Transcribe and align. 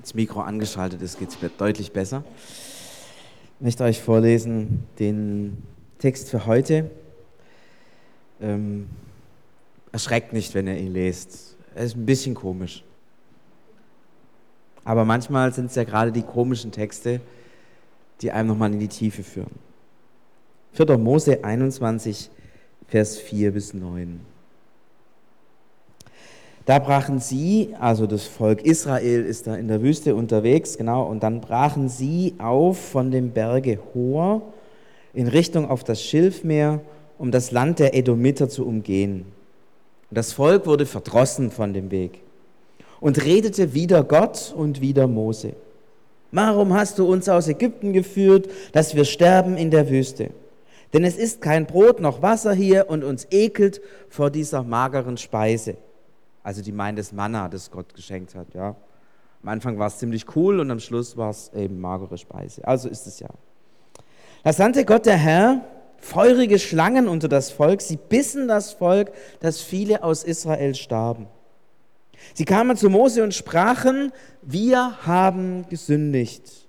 das 0.00 0.14
Mikro 0.14 0.40
angeschaltet 0.40 1.02
ist, 1.02 1.18
geht 1.18 1.30
es 1.30 1.38
deutlich 1.56 1.92
besser. 1.92 2.24
Ich 3.58 3.64
möchte 3.64 3.84
euch 3.84 4.00
vorlesen 4.00 4.84
den 4.98 5.62
Text 5.98 6.30
für 6.30 6.46
heute. 6.46 6.90
Ähm, 8.40 8.88
erschreckt 9.92 10.32
nicht, 10.32 10.54
wenn 10.54 10.66
ihr 10.66 10.78
ihn 10.78 10.92
lest. 10.92 11.56
Er 11.74 11.84
ist 11.84 11.96
ein 11.96 12.06
bisschen 12.06 12.34
komisch. 12.34 12.82
Aber 14.84 15.04
manchmal 15.04 15.52
sind 15.52 15.66
es 15.66 15.74
ja 15.74 15.84
gerade 15.84 16.10
die 16.10 16.22
komischen 16.22 16.72
Texte, 16.72 17.20
die 18.22 18.32
einem 18.32 18.48
nochmal 18.48 18.72
in 18.72 18.80
die 18.80 18.88
Tiefe 18.88 19.22
führen. 19.22 19.54
4. 20.72 20.96
Mose 20.96 21.44
21, 21.44 22.30
Vers 22.88 23.18
4 23.18 23.52
bis 23.52 23.74
9. 23.74 24.20
Da 26.70 26.78
brachen 26.78 27.18
sie, 27.18 27.74
also 27.80 28.06
das 28.06 28.22
Volk 28.22 28.62
Israel 28.62 29.24
ist 29.24 29.48
da 29.48 29.56
in 29.56 29.66
der 29.66 29.82
Wüste 29.82 30.14
unterwegs, 30.14 30.78
genau, 30.78 31.02
und 31.02 31.24
dann 31.24 31.40
brachen 31.40 31.88
sie 31.88 32.34
auf 32.38 32.78
von 32.78 33.10
dem 33.10 33.32
Berge 33.32 33.80
Hor 33.92 34.42
in 35.12 35.26
Richtung 35.26 35.68
auf 35.68 35.82
das 35.82 36.00
Schilfmeer, 36.00 36.80
um 37.18 37.32
das 37.32 37.50
Land 37.50 37.80
der 37.80 37.96
Edomiter 37.96 38.48
zu 38.48 38.64
umgehen. 38.64 39.24
Und 40.10 40.16
das 40.16 40.32
Volk 40.32 40.64
wurde 40.64 40.86
verdrossen 40.86 41.50
von 41.50 41.74
dem 41.74 41.90
Weg 41.90 42.20
und 43.00 43.24
redete 43.24 43.74
wieder 43.74 44.04
Gott 44.04 44.54
und 44.56 44.80
wieder 44.80 45.08
Mose. 45.08 45.54
Warum 46.30 46.72
hast 46.72 47.00
du 47.00 47.12
uns 47.12 47.28
aus 47.28 47.48
Ägypten 47.48 47.92
geführt, 47.92 48.48
dass 48.70 48.94
wir 48.94 49.06
sterben 49.06 49.56
in 49.56 49.72
der 49.72 49.90
Wüste? 49.90 50.30
Denn 50.92 51.02
es 51.02 51.16
ist 51.16 51.40
kein 51.40 51.66
Brot 51.66 51.98
noch 51.98 52.22
Wasser 52.22 52.52
hier 52.52 52.88
und 52.88 53.02
uns 53.02 53.26
ekelt 53.32 53.80
vor 54.08 54.30
dieser 54.30 54.62
mageren 54.62 55.16
Speise. 55.16 55.74
Also 56.42 56.62
die 56.62 56.72
meint 56.72 56.98
das 56.98 57.12
Manna, 57.12 57.48
das 57.48 57.70
Gott 57.70 57.94
geschenkt 57.94 58.34
hat. 58.34 58.54
Ja. 58.54 58.76
Am 59.42 59.48
Anfang 59.48 59.78
war 59.78 59.86
es 59.86 59.98
ziemlich 59.98 60.36
cool 60.36 60.60
und 60.60 60.70
am 60.70 60.80
Schluss 60.80 61.16
war 61.16 61.30
es 61.30 61.50
eben 61.54 61.80
magere 61.80 62.18
Speise. 62.18 62.66
Also 62.66 62.88
ist 62.88 63.06
es 63.06 63.20
ja. 63.20 63.28
Da 64.42 64.52
sandte 64.52 64.84
Gott 64.84 65.06
der 65.06 65.16
Herr 65.16 65.64
feurige 65.98 66.58
Schlangen 66.58 67.08
unter 67.08 67.28
das 67.28 67.50
Volk. 67.50 67.82
Sie 67.82 67.96
bissen 67.96 68.48
das 68.48 68.72
Volk, 68.72 69.12
dass 69.40 69.60
viele 69.60 70.02
aus 70.02 70.24
Israel 70.24 70.74
starben. 70.74 71.26
Sie 72.34 72.44
kamen 72.44 72.76
zu 72.76 72.90
Mose 72.90 73.22
und 73.22 73.34
sprachen, 73.34 74.12
wir 74.42 75.06
haben 75.06 75.66
gesündigt, 75.68 76.68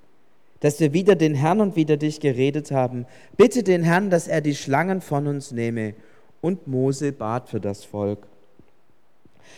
dass 0.59 0.79
wir 0.79 0.93
wieder 0.93 1.15
den 1.15 1.35
Herrn 1.35 1.61
und 1.61 1.75
wieder 1.75 1.97
dich 1.97 2.19
geredet 2.19 2.71
haben. 2.71 3.05
Bitte 3.35 3.63
den 3.63 3.83
Herrn, 3.83 4.09
dass 4.09 4.27
er 4.27 4.41
die 4.41 4.55
Schlangen 4.55 5.01
von 5.01 5.27
uns 5.27 5.51
nehme. 5.51 5.95
Und 6.39 6.67
Mose 6.67 7.11
bat 7.11 7.49
für 7.49 7.59
das 7.59 7.83
Volk. 7.83 8.27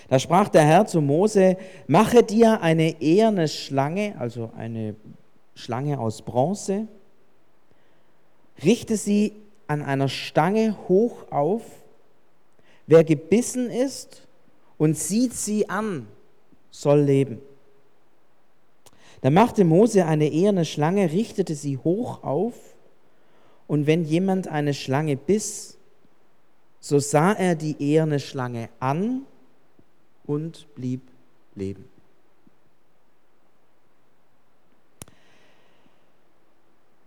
Da 0.09 0.19
sprach 0.19 0.49
der 0.49 0.63
Herr 0.63 0.85
zu 0.85 1.01
Mose, 1.01 1.57
mache 1.87 2.23
dir 2.23 2.61
eine 2.61 3.01
eherne 3.01 3.47
Schlange, 3.47 4.15
also 4.19 4.51
eine 4.57 4.95
Schlange 5.55 5.99
aus 5.99 6.21
Bronze, 6.21 6.87
richte 8.63 8.97
sie 8.97 9.33
an 9.67 9.81
einer 9.81 10.09
Stange 10.09 10.75
hoch 10.87 11.31
auf. 11.31 11.63
Wer 12.85 13.03
gebissen 13.03 13.69
ist 13.69 14.27
und 14.77 14.97
sieht 14.97 15.33
sie 15.33 15.69
an, 15.69 16.07
soll 16.69 17.01
leben. 17.01 17.39
Da 19.21 19.29
machte 19.29 19.63
Mose 19.63 20.05
eine 20.05 20.27
eherne 20.27 20.65
Schlange, 20.65 21.11
richtete 21.11 21.55
sie 21.55 21.77
hoch 21.77 22.23
auf, 22.23 22.53
und 23.67 23.87
wenn 23.87 24.03
jemand 24.03 24.47
eine 24.47 24.73
Schlange 24.73 25.15
biss, 25.15 25.77
so 26.79 26.99
sah 26.99 27.31
er 27.31 27.55
die 27.55 27.75
eherne 27.79 28.19
Schlange 28.19 28.69
an 28.79 29.21
und 30.25 30.67
blieb 30.75 31.01
leben. 31.55 31.85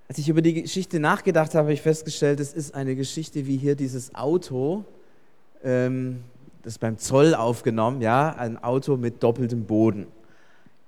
Als 0.08 0.18
ich 0.18 0.28
über 0.28 0.40
die 0.40 0.62
Geschichte 0.62 1.00
nachgedacht 1.00 1.54
habe, 1.54 1.64
habe 1.64 1.72
ich 1.72 1.82
festgestellt, 1.82 2.38
es 2.38 2.52
ist 2.52 2.74
eine 2.74 2.94
Geschichte 2.94 3.46
wie 3.46 3.56
hier 3.56 3.74
dieses 3.74 4.14
Auto, 4.14 4.84
ähm, 5.64 6.22
das 6.62 6.78
beim 6.78 6.98
Zoll 6.98 7.34
aufgenommen, 7.34 8.00
ja, 8.00 8.34
ein 8.36 8.62
Auto 8.62 8.96
mit 8.96 9.22
doppeltem 9.22 9.64
Boden. 9.64 10.06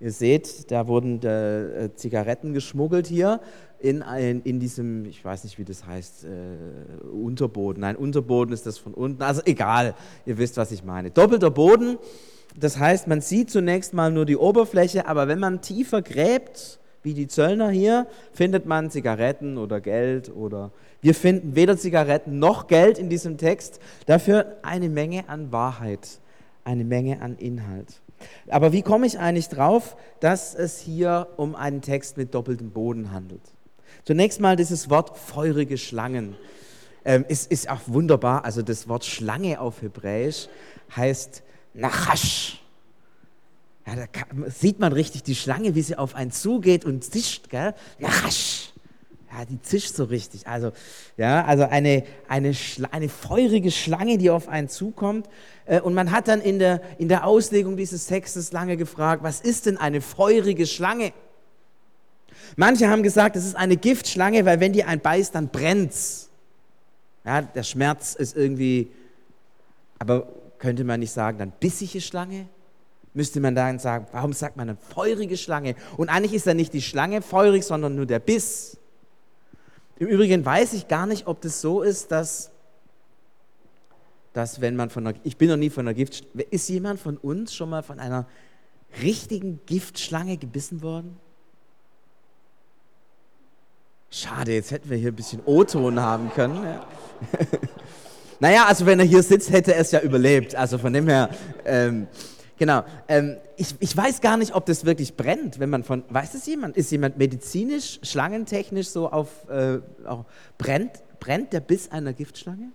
Ihr 0.01 0.13
seht, 0.13 0.71
da 0.71 0.87
wurden 0.87 1.21
äh, 1.25 1.91
Zigaretten 1.97 2.55
geschmuggelt 2.55 3.09
hier 3.09 3.41
in, 3.81 4.03
in, 4.03 4.43
in, 4.43 4.61
diesem, 4.61 5.05
ich 5.05 5.25
weiß 5.25 5.45
nicht, 5.45 5.59
wie 5.59 5.65
das 5.65 5.87
heißt, 5.87 6.25
äh, 6.25 7.07
Unterboden. 7.07 7.81
Nein, 7.81 7.97
Unterboden 7.97 8.53
ist 8.53 8.67
das 8.67 8.79
von 8.79 8.95
unten. 8.95 9.23
Also 9.23 9.43
egal, 9.45 9.95
ihr 10.27 10.39
wisst, 10.39 10.57
was 10.57 10.73
ich 10.73 10.85
meine. 10.85 11.11
Doppelter 11.11 11.51
Boden, 11.51 11.99
das 12.57 12.79
heißt, 12.79 13.07
man 13.07 13.21
sieht 13.21 13.51
zunächst 13.51 13.95
mal 13.95 14.11
nur 14.11 14.27
die 14.27 14.37
Oberfläche, 14.37 15.07
aber 15.07 15.29
wenn 15.29 15.39
man 15.39 15.61
tiefer 15.61 16.03
gräbt, 16.03 16.81
wie 17.03 17.15
die 17.15 17.29
Zöllner 17.29 17.71
hier, 17.71 18.07
findet 18.33 18.67
man 18.67 18.91
Zigaretten 18.91 19.57
oder 19.57 19.81
Geld 19.81 20.35
oder 20.35 20.73
wir 21.01 21.15
finden 21.15 21.55
weder 21.55 21.77
Zigaretten 21.77 22.41
noch 22.41 22.67
Geld 22.67 22.99
in 22.99 23.09
diesem 23.09 23.39
Text, 23.39 23.81
dafür 24.07 24.57
eine 24.63 24.89
Menge 24.89 25.29
an 25.29 25.53
Wahrheit, 25.53 26.19
eine 26.65 26.85
Menge 26.85 27.23
an 27.23 27.37
Inhalt. 27.37 28.01
Aber 28.49 28.73
wie 28.73 28.83
komme 28.83 29.07
ich 29.07 29.21
eigentlich 29.21 29.49
drauf, 29.49 29.97
dass 30.19 30.57
es 30.57 30.81
hier 30.81 31.29
um 31.37 31.55
einen 31.55 31.83
Text 31.83 32.17
mit 32.17 32.35
doppeltem 32.35 32.71
Boden 32.71 33.13
handelt? 33.13 33.43
Zunächst 34.05 34.41
mal 34.41 34.57
dieses 34.57 34.91
Wort 34.91 35.17
feurige 35.19 35.79
Schlangen. 35.79 36.37
Ähm, 37.05 37.25
ist, 37.29 37.51
ist 37.51 37.71
auch 37.71 37.81
wunderbar. 37.87 38.45
Also 38.45 38.63
das 38.63 38.89
Wort 38.89 39.05
Schlange 39.05 39.61
auf 39.61 39.83
Hebräisch 39.83 40.49
heißt 40.95 41.43
Nachash. 41.75 42.61
Ja, 43.87 43.97
da 43.97 44.07
kann, 44.07 44.45
sieht 44.51 44.81
man 44.81 44.93
richtig 44.93 45.23
die 45.23 45.35
Schlange, 45.35 45.75
wie 45.75 45.83
sie 45.83 45.97
auf 45.97 46.15
einen 46.15 46.31
zugeht 46.31 46.85
und 46.85 47.03
zischt, 47.05 47.49
gell? 47.49 47.75
Nachash. 47.99 48.73
Ja, 49.33 49.45
die 49.45 49.61
zischt 49.61 49.95
so 49.95 50.05
richtig. 50.05 50.47
Also, 50.47 50.73
ja, 51.17 51.45
also 51.45 51.65
eine, 51.65 52.05
eine, 52.29 52.55
eine 52.91 53.09
feurige 53.09 53.71
Schlange, 53.71 54.19
die 54.19 54.31
auf 54.31 54.49
einen 54.49 54.69
zukommt. 54.69 55.29
Äh, 55.67 55.81
und 55.81 55.95
man 55.95 56.11
hat 56.11 56.29
dann 56.29 56.41
in 56.41 56.59
der, 56.59 56.81
in 56.99 57.09
der 57.09 57.27
Auslegung 57.27 57.77
dieses 57.77 58.07
Textes 58.07 58.53
lange 58.53 58.77
gefragt, 58.77 59.23
was 59.23 59.41
ist 59.41 59.67
denn 59.67 59.77
eine 59.77 60.01
feurige 60.01 60.67
Schlange? 60.67 61.13
Manche 62.57 62.89
haben 62.89 63.03
gesagt, 63.03 63.37
es 63.37 63.45
ist 63.45 63.57
eine 63.57 63.77
Giftschlange, 63.77 64.45
weil 64.45 64.61
wenn 64.61 64.73
die 64.73 64.85
einen 64.85 65.01
beißt, 65.01 65.35
dann 65.35 65.49
brennt's. 65.49 66.31
Ja, 67.25 67.43
der 67.43 67.63
Schmerz 67.63 68.15
ist 68.15 68.37
irgendwie, 68.37 68.91
aber 69.99 70.29
könnte 70.59 70.85
man 70.85 71.01
nicht 71.01 71.13
sagen, 71.13 71.39
dann 71.39 71.53
bissige 71.53 72.01
Schlange? 72.01 72.49
Müsste 73.15 73.41
man 73.41 73.55
dann 73.55 73.79
sagen, 73.79 74.07
warum 74.13 74.33
sagt 74.33 74.57
man 74.57 74.69
eine 74.69 74.79
feurige 74.79 75.37
Schlange? 75.37 75.75
Und 75.97 76.09
eigentlich 76.09 76.35
ist 76.35 76.47
ja 76.47 76.55
nicht 76.55 76.73
die 76.73 76.83
Schlange 76.83 77.23
feurig, 77.23 77.65
sondern 77.65 77.97
nur 77.97 78.07
der 78.07 78.19
Biss. 78.19 78.77
Im 79.99 80.07
Übrigen 80.07 80.45
weiß 80.45 80.75
ich 80.75 80.89
gar 80.89 81.07
nicht, 81.07 81.27
ob 81.27 81.41
das 81.41 81.61
so 81.61 81.83
ist, 81.83 82.13
dass, 82.13 82.51
dass 84.33 84.61
wenn 84.61 84.77
man 84.77 84.91
von 84.91 85.07
einer, 85.07 85.19
ich 85.25 85.37
bin 85.37 85.49
noch 85.49 85.57
nie 85.57 85.71
von 85.71 85.87
einer 85.87 85.95
Giftschlange, 85.95 86.43
ist 86.51 86.69
jemand 86.69 87.01
von 87.01 87.17
uns 87.17 87.55
schon 87.55 87.71
mal 87.71 87.83
von 87.83 87.99
einer 87.99 88.27
richtigen 89.03 89.61
Giftschlange 89.67 90.37
gebissen 90.37 90.83
worden? 90.83 91.17
Schade, 94.11 94.53
jetzt 94.53 94.71
hätten 94.71 94.89
wir 94.89 94.97
hier 94.97 95.13
ein 95.13 95.17
bisschen 95.17 95.43
O-Ton 95.45 96.01
haben 96.01 96.31
können. 96.35 96.65
Ja. 96.65 96.87
naja, 98.41 98.65
also 98.67 98.87
wenn 98.87 98.99
er 98.99 99.05
hier 99.05 99.23
sitzt, 99.23 99.51
hätte 99.51 99.75
er 99.75 99.81
es 99.81 99.91
ja 99.91 100.01
überlebt. 100.01 100.55
Also 100.55 100.79
von 100.79 100.93
dem 100.93 101.09
her, 101.09 101.31
ähm, 101.65 102.09
Genau. 102.59 102.83
Ähm, 103.07 103.37
ich, 103.57 103.75
ich 103.79 103.97
weiß 103.97 104.21
gar 104.21 104.37
nicht, 104.37 104.55
ob 104.55 104.67
das 104.67 104.85
wirklich 104.85 105.17
brennt, 105.17 105.61
wenn 105.61 105.71
man 105.71 105.85
von. 105.85 106.05
Weiß 106.09 106.35
es 106.35 106.45
jemand? 106.47 106.77
Ist 106.77 106.91
jemand 106.91 107.17
medizinisch, 107.17 108.01
schlangentechnisch 108.03 108.89
so 108.89 109.09
auf. 109.11 109.49
Äh, 109.49 109.79
auch, 110.05 110.25
brennt, 110.59 110.91
brennt 111.21 111.53
der 111.53 111.61
Biss 111.61 111.91
einer 111.91 112.13
Giftschlange? 112.13 112.73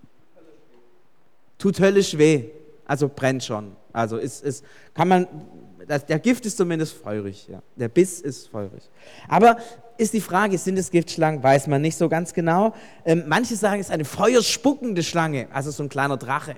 Tut 1.58 1.80
höllisch 1.80 2.18
weh. 2.18 2.46
Also 2.86 3.10
brennt 3.14 3.44
schon. 3.44 3.76
Also 3.92 4.18
ist, 4.18 4.44
ist, 4.44 4.64
kann 4.94 5.10
man. 5.10 5.28
Das, 5.86 6.06
der 6.06 6.20
Gift 6.20 6.46
ist 6.46 6.56
zumindest 6.56 6.94
feurig. 6.94 7.50
Ja. 7.50 7.62
Der 7.76 7.90
Biss 7.90 8.22
ist 8.22 8.48
feurig. 8.48 8.90
Aber 9.28 9.58
ist 9.98 10.14
die 10.14 10.22
Frage, 10.22 10.58
sind 10.58 10.78
es 10.78 10.92
Giftschlangen? 10.92 11.44
Weiß 11.44 11.68
man 11.68 11.82
nicht 11.82 11.98
so 11.98 12.10
ganz 12.10 12.34
genau. 12.34 12.74
Ähm, 13.06 13.24
manche 13.28 13.56
sagen, 13.56 13.80
es 13.80 13.88
ist 13.88 13.94
eine 13.94 14.06
feuerspuckende 14.06 15.04
Schlange, 15.04 15.48
also 15.52 15.72
so 15.72 15.84
ein 15.84 15.90
kleiner 15.90 16.18
Drache. 16.18 16.56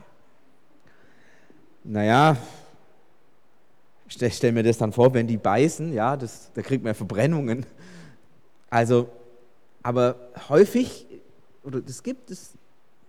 Naja, 1.84 2.38
ich 4.08 4.36
stelle 4.36 4.54
mir 4.54 4.64
das 4.64 4.78
dann 4.78 4.92
vor, 4.92 5.14
wenn 5.14 5.28
die 5.28 5.38
beißen, 5.38 5.94
ja, 5.94 6.16
das, 6.18 6.52
da 6.54 6.62
kriegt 6.62 6.84
man 6.84 6.96
Verbrennungen. 6.96 7.66
Also, 8.70 9.10
aber 9.84 10.16
häufig, 10.50 11.06
oder 11.64 11.82
das 11.82 12.04
gibt 12.04 12.32
es 12.32 12.54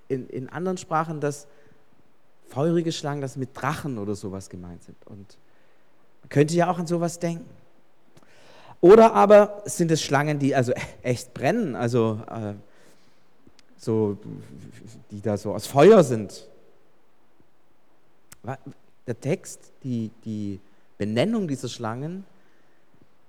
in, 0.08 0.28
in 0.28 0.48
anderen 0.48 0.78
Sprachen, 0.78 1.20
dass 1.20 1.46
feurige 2.48 2.92
Schlangen, 2.92 3.20
das 3.20 3.36
mit 3.36 3.50
Drachen 3.54 3.98
oder 3.98 4.14
sowas 4.14 4.48
gemeint 4.48 4.82
sind. 4.82 4.96
Und 5.06 5.38
man 6.22 6.28
könnte 6.28 6.54
ja 6.54 6.70
auch 6.70 6.78
an 6.78 6.86
sowas 6.86 7.18
denken. 7.18 7.48
Oder 8.80 9.14
aber 9.14 9.62
sind 9.64 9.90
es 9.90 10.02
Schlangen, 10.02 10.38
die 10.38 10.54
also 10.54 10.72
echt 11.02 11.34
brennen, 11.34 11.74
also 11.74 12.20
äh, 12.28 12.54
so, 13.76 14.18
die 15.10 15.20
da 15.20 15.36
so 15.36 15.54
aus 15.54 15.66
Feuer 15.66 16.04
sind. 16.04 16.46
Der 19.06 19.20
Text, 19.20 19.72
die, 19.82 20.10
die 20.24 20.60
Benennung 20.98 21.48
dieser 21.48 21.68
Schlangen 21.68 22.24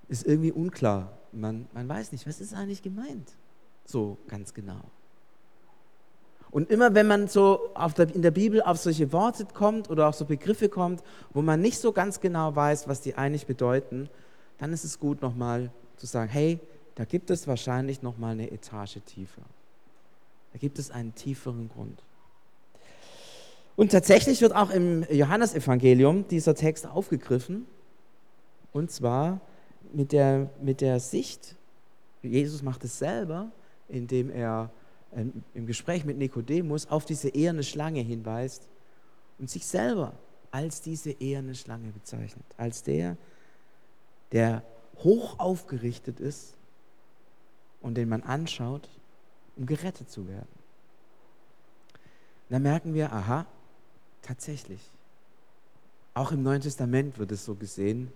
ist 0.10 0.26
irgendwie 0.26 0.52
unklar. 0.52 1.12
Man, 1.32 1.68
man 1.74 1.88
weiß 1.88 2.12
nicht, 2.12 2.28
was 2.28 2.40
ist 2.40 2.54
eigentlich 2.54 2.82
gemeint? 2.82 3.30
So 3.86 4.18
ganz 4.28 4.54
genau. 4.54 4.82
Und 6.50 6.72
immer 6.72 6.96
wenn 6.96 7.08
man 7.08 7.28
so 7.28 7.72
der, 7.98 8.14
in 8.14 8.22
der 8.22 8.32
Bibel 8.32 8.62
auf 8.62 8.78
solche 8.78 9.12
Worte 9.12 9.46
kommt 9.54 9.90
oder 9.90 10.08
auf 10.08 10.16
so 10.16 10.26
Begriffe 10.26 10.70
kommt, 10.70 11.04
wo 11.34 11.42
man 11.42 11.62
nicht 11.62 11.80
so 11.80 11.92
ganz 11.92 12.20
genau 12.20 12.56
weiß, 12.56 12.88
was 12.88 13.02
die 13.02 13.16
eigentlich 13.16 13.46
bedeuten, 13.46 14.10
dann 14.58 14.74
ist 14.74 14.84
es 14.84 15.00
gut 15.00 15.22
nochmal 15.22 15.72
zu 15.98 16.06
sagen, 16.06 16.30
hey, 16.30 16.60
da 16.96 17.06
gibt 17.06 17.30
es 17.30 17.48
wahrscheinlich 17.48 18.02
nochmal 18.02 18.32
eine 18.32 18.52
Etage 18.52 19.00
tiefer. 19.06 19.44
Da 20.54 20.60
gibt 20.60 20.80
es 20.80 20.90
einen 20.90 21.14
tieferen 21.14 21.70
Grund. 21.70 22.04
Und 23.76 23.92
tatsächlich 23.92 24.42
wird 24.42 24.56
auch 24.56 24.72
im 24.72 25.06
Johannesevangelium 25.12 26.28
dieser 26.28 26.56
Text 26.56 26.88
aufgegriffen. 26.88 27.68
Und 28.72 28.90
zwar 28.90 29.40
mit 29.94 30.12
der, 30.12 30.50
mit 30.62 30.82
der 30.82 31.00
Sicht, 31.00 31.56
Jesus 32.24 32.64
macht 32.64 32.84
es 32.84 32.98
selber, 32.98 33.52
indem 33.88 34.32
er 34.32 34.72
ähm, 35.16 35.44
im 35.54 35.68
Gespräch 35.68 36.06
mit 36.06 36.18
Nikodemus 36.18 36.88
auf 36.88 37.06
diese 37.06 37.30
eherne 37.30 37.64
Schlange 37.64 38.02
hinweist 38.02 38.68
und 39.38 39.50
sich 39.50 39.66
selber 39.66 40.14
als 40.52 40.82
diese 40.82 41.12
eherne 41.12 41.54
Schlange 41.54 41.92
bezeichnet, 41.92 42.46
als 42.58 42.82
der, 42.84 43.18
der 44.32 44.64
hoch 44.98 45.40
aufgerichtet 45.40 46.20
ist 46.20 46.56
und 47.82 47.96
den 47.96 48.10
man 48.10 48.24
anschaut, 48.24 48.90
um 49.56 49.66
gerettet 49.66 50.10
zu 50.10 50.28
werden. 50.28 50.48
Da 52.50 52.60
merken 52.60 52.94
wir, 52.94 53.12
aha, 53.12 53.46
Tatsächlich. 54.28 54.82
Auch 56.14 56.34
im 56.34 56.44
Neuen 56.44 56.60
Testament 56.60 57.18
wird 57.18 57.32
es 57.32 57.46
so 57.46 57.56
gesehen. 57.56 58.12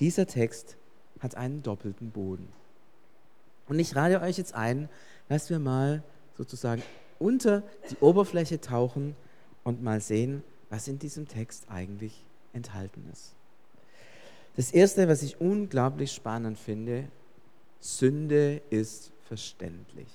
Dieser 0.00 0.26
Text 0.26 0.76
hat 1.20 1.36
einen 1.36 1.62
doppelten 1.62 2.10
Boden. 2.10 2.48
Und 3.68 3.78
ich 3.78 3.94
rate 3.94 4.20
euch 4.20 4.38
jetzt 4.38 4.54
ein, 4.54 4.88
dass 5.28 5.50
wir 5.50 5.60
mal 5.60 6.02
sozusagen 6.36 6.82
unter 7.20 7.62
die 7.90 7.96
Oberfläche 7.98 8.60
tauchen 8.60 9.14
und 9.62 9.84
mal 9.84 10.00
sehen, 10.00 10.42
was 10.68 10.88
in 10.88 10.98
diesem 10.98 11.28
Text 11.28 11.70
eigentlich 11.70 12.24
enthalten 12.52 13.08
ist. 13.12 13.36
Das 14.56 14.70
Erste, 14.70 15.08
was 15.08 15.22
ich 15.22 15.40
unglaublich 15.40 16.12
spannend 16.12 16.58
finde, 16.58 17.04
Sünde 17.80 18.60
ist 18.70 19.10
verständlich. 19.26 20.08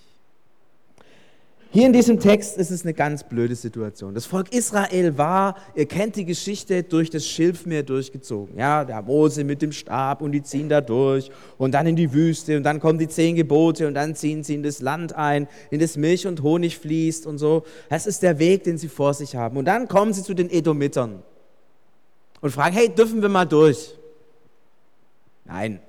Hier 1.69 1.85
in 1.85 1.91
diesem 1.91 2.19
Text 2.19 2.57
ist 2.57 2.71
es 2.71 2.83
eine 2.83 2.93
ganz 2.93 3.25
blöde 3.25 3.55
Situation. 3.55 4.13
Das 4.13 4.25
Volk 4.25 4.53
Israel 4.53 5.17
war, 5.17 5.55
ihr 5.75 5.85
kennt 5.85 6.15
die 6.15 6.23
Geschichte, 6.23 6.81
durch 6.83 7.09
das 7.09 7.25
Schilfmeer 7.25 7.83
durchgezogen. 7.83 8.57
Ja, 8.57 8.85
der 8.85 9.01
Mose 9.01 9.43
mit 9.43 9.61
dem 9.61 9.73
Stab 9.73 10.21
und 10.21 10.31
die 10.31 10.41
ziehen 10.41 10.69
da 10.69 10.79
durch 10.79 11.29
und 11.57 11.73
dann 11.73 11.85
in 11.85 11.97
die 11.97 12.13
Wüste 12.13 12.55
und 12.55 12.63
dann 12.63 12.79
kommen 12.79 12.99
die 12.99 13.09
zehn 13.09 13.35
Gebote 13.35 13.85
und 13.85 13.95
dann 13.95 14.15
ziehen 14.15 14.43
sie 14.43 14.55
in 14.55 14.63
das 14.63 14.81
Land 14.81 15.13
ein, 15.13 15.47
in 15.69 15.79
das 15.79 15.97
Milch 15.97 16.25
und 16.25 16.41
Honig 16.41 16.77
fließt 16.77 17.27
und 17.27 17.37
so. 17.37 17.63
Das 17.89 18.07
ist 18.07 18.23
der 18.23 18.39
Weg, 18.39 18.63
den 18.63 18.77
sie 18.77 18.87
vor 18.87 19.13
sich 19.13 19.35
haben. 19.35 19.57
Und 19.57 19.65
dann 19.65 19.89
kommen 19.89 20.13
sie 20.13 20.23
zu 20.23 20.33
den 20.33 20.49
Edomitern 20.49 21.21
und 22.39 22.51
fragen, 22.51 22.75
hey, 22.75 22.87
dürfen 22.87 23.21
wir 23.21 23.29
mal 23.29 23.45
durch? 23.45 23.93
Nein. 25.47 25.79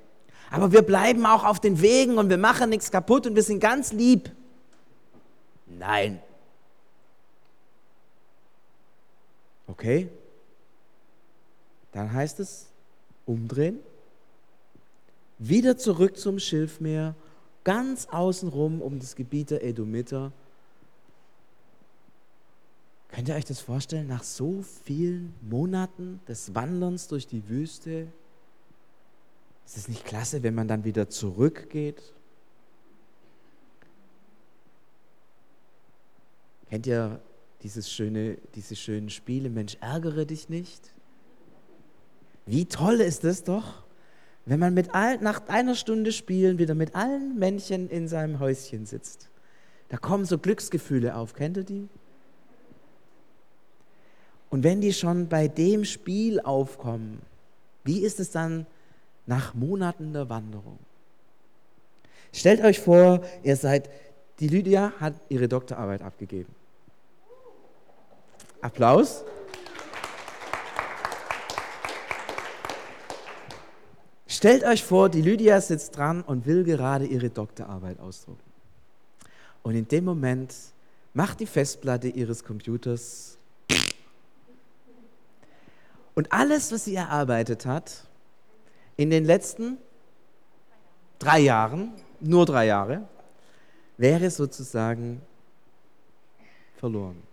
Aber 0.49 0.71
wir 0.71 0.81
bleiben 0.81 1.25
auch 1.25 1.43
auf 1.43 1.59
den 1.59 1.81
Wegen 1.81 2.17
und 2.17 2.29
wir 2.29 2.37
machen 2.37 2.71
nichts 2.71 2.89
kaputt 2.89 3.27
und 3.27 3.35
wir 3.35 3.43
sind 3.43 3.59
ganz 3.59 3.91
lieb. 3.91 4.31
Nein. 5.67 6.19
Okay? 9.67 10.09
Dann 11.91 12.11
heißt 12.11 12.39
es 12.39 12.67
umdrehen, 13.25 13.79
wieder 15.37 15.77
zurück 15.77 16.17
zum 16.17 16.39
Schilfmeer, 16.39 17.15
ganz 17.63 18.07
außenrum 18.07 18.81
um 18.81 18.99
das 18.99 19.15
Gebiet 19.15 19.51
der 19.51 19.63
Edomiter. 19.63 20.31
Könnt 23.09 23.29
ihr 23.29 23.35
euch 23.35 23.45
das 23.45 23.59
vorstellen, 23.59 24.07
nach 24.07 24.23
so 24.23 24.63
vielen 24.83 25.33
Monaten 25.41 26.19
des 26.27 26.55
Wanderns 26.55 27.07
durch 27.07 27.27
die 27.27 27.47
Wüste? 27.47 28.07
Ist 29.69 29.77
es 29.77 29.87
nicht 29.87 30.03
klasse, 30.03 30.41
wenn 30.41 30.55
man 30.55 30.67
dann 30.67 30.83
wieder 30.83 31.09
zurückgeht 31.09 32.01
Kennt 36.69 36.85
ihr 36.85 37.19
dieses 37.63 37.91
schöne, 37.91 38.37
diese 38.55 38.75
schönen 38.75 39.09
Spiele, 39.09 39.49
Mensch, 39.49 39.77
ärgere 39.81 40.25
dich 40.25 40.49
nicht? 40.49 40.93
Wie 42.45 42.65
toll 42.65 43.01
ist 43.01 43.23
es 43.23 43.43
doch, 43.43 43.83
wenn 44.45 44.59
man 44.59 44.73
mit 44.73 44.93
all, 44.93 45.17
nach 45.17 45.47
einer 45.47 45.75
Stunde 45.75 46.11
Spielen 46.11 46.57
wieder 46.57 46.75
mit 46.75 46.95
allen 46.95 47.37
Männchen 47.37 47.89
in 47.89 48.07
seinem 48.07 48.39
Häuschen 48.39 48.85
sitzt. 48.85 49.29
Da 49.89 49.97
kommen 49.97 50.25
so 50.25 50.37
Glücksgefühle 50.37 51.15
auf, 51.15 51.33
kennt 51.33 51.57
ihr 51.57 51.63
die? 51.63 51.89
Und 54.51 54.63
wenn 54.63 54.81
die 54.81 54.93
schon 54.93 55.27
bei 55.27 55.47
dem 55.47 55.85
Spiel 55.85 56.39
aufkommen, 56.39 57.21
wie 57.83 57.99
ist 57.99 58.19
es 58.19 58.31
dann 58.31 58.65
nach 59.29 59.53
Monaten 59.53 60.11
der 60.11 60.27
Wanderung? 60.27 60.79
Stellt 62.33 62.61
euch 62.61 62.79
vor, 62.79 63.21
ihr 63.43 63.55
seid, 63.55 63.89
die 64.39 64.47
Lydia 64.47 64.91
hat 64.99 65.13
ihre 65.29 65.47
Doktorarbeit 65.47 66.01
abgegeben. 66.01 66.53
Applaus. 68.61 69.23
Stellt 74.27 74.63
euch 74.63 74.83
vor, 74.83 75.09
die 75.09 75.21
Lydia 75.21 75.61
sitzt 75.61 75.95
dran 75.95 76.21
und 76.21 76.47
will 76.47 76.63
gerade 76.63 77.05
ihre 77.05 77.29
Doktorarbeit 77.29 77.99
ausdrucken. 77.99 78.41
Und 79.61 79.75
in 79.75 79.87
dem 79.87 80.05
Moment 80.05 80.55
macht 81.13 81.39
die 81.39 81.45
Festplatte 81.45 82.07
ihres 82.07 82.43
Computers 82.43 83.37
und 86.15 86.31
alles, 86.31 86.71
was 86.71 86.85
sie 86.85 86.95
erarbeitet 86.95 87.65
hat, 87.65 88.08
in 88.99 89.11
den 89.11 89.23
letzten 89.23 89.77
drei 91.19 91.39
Jahren, 91.39 91.93
nur 92.19 92.45
drei 92.45 92.65
Jahre, 92.65 93.07
wäre 93.95 94.29
sozusagen 94.29 95.21
verloren. 96.75 97.23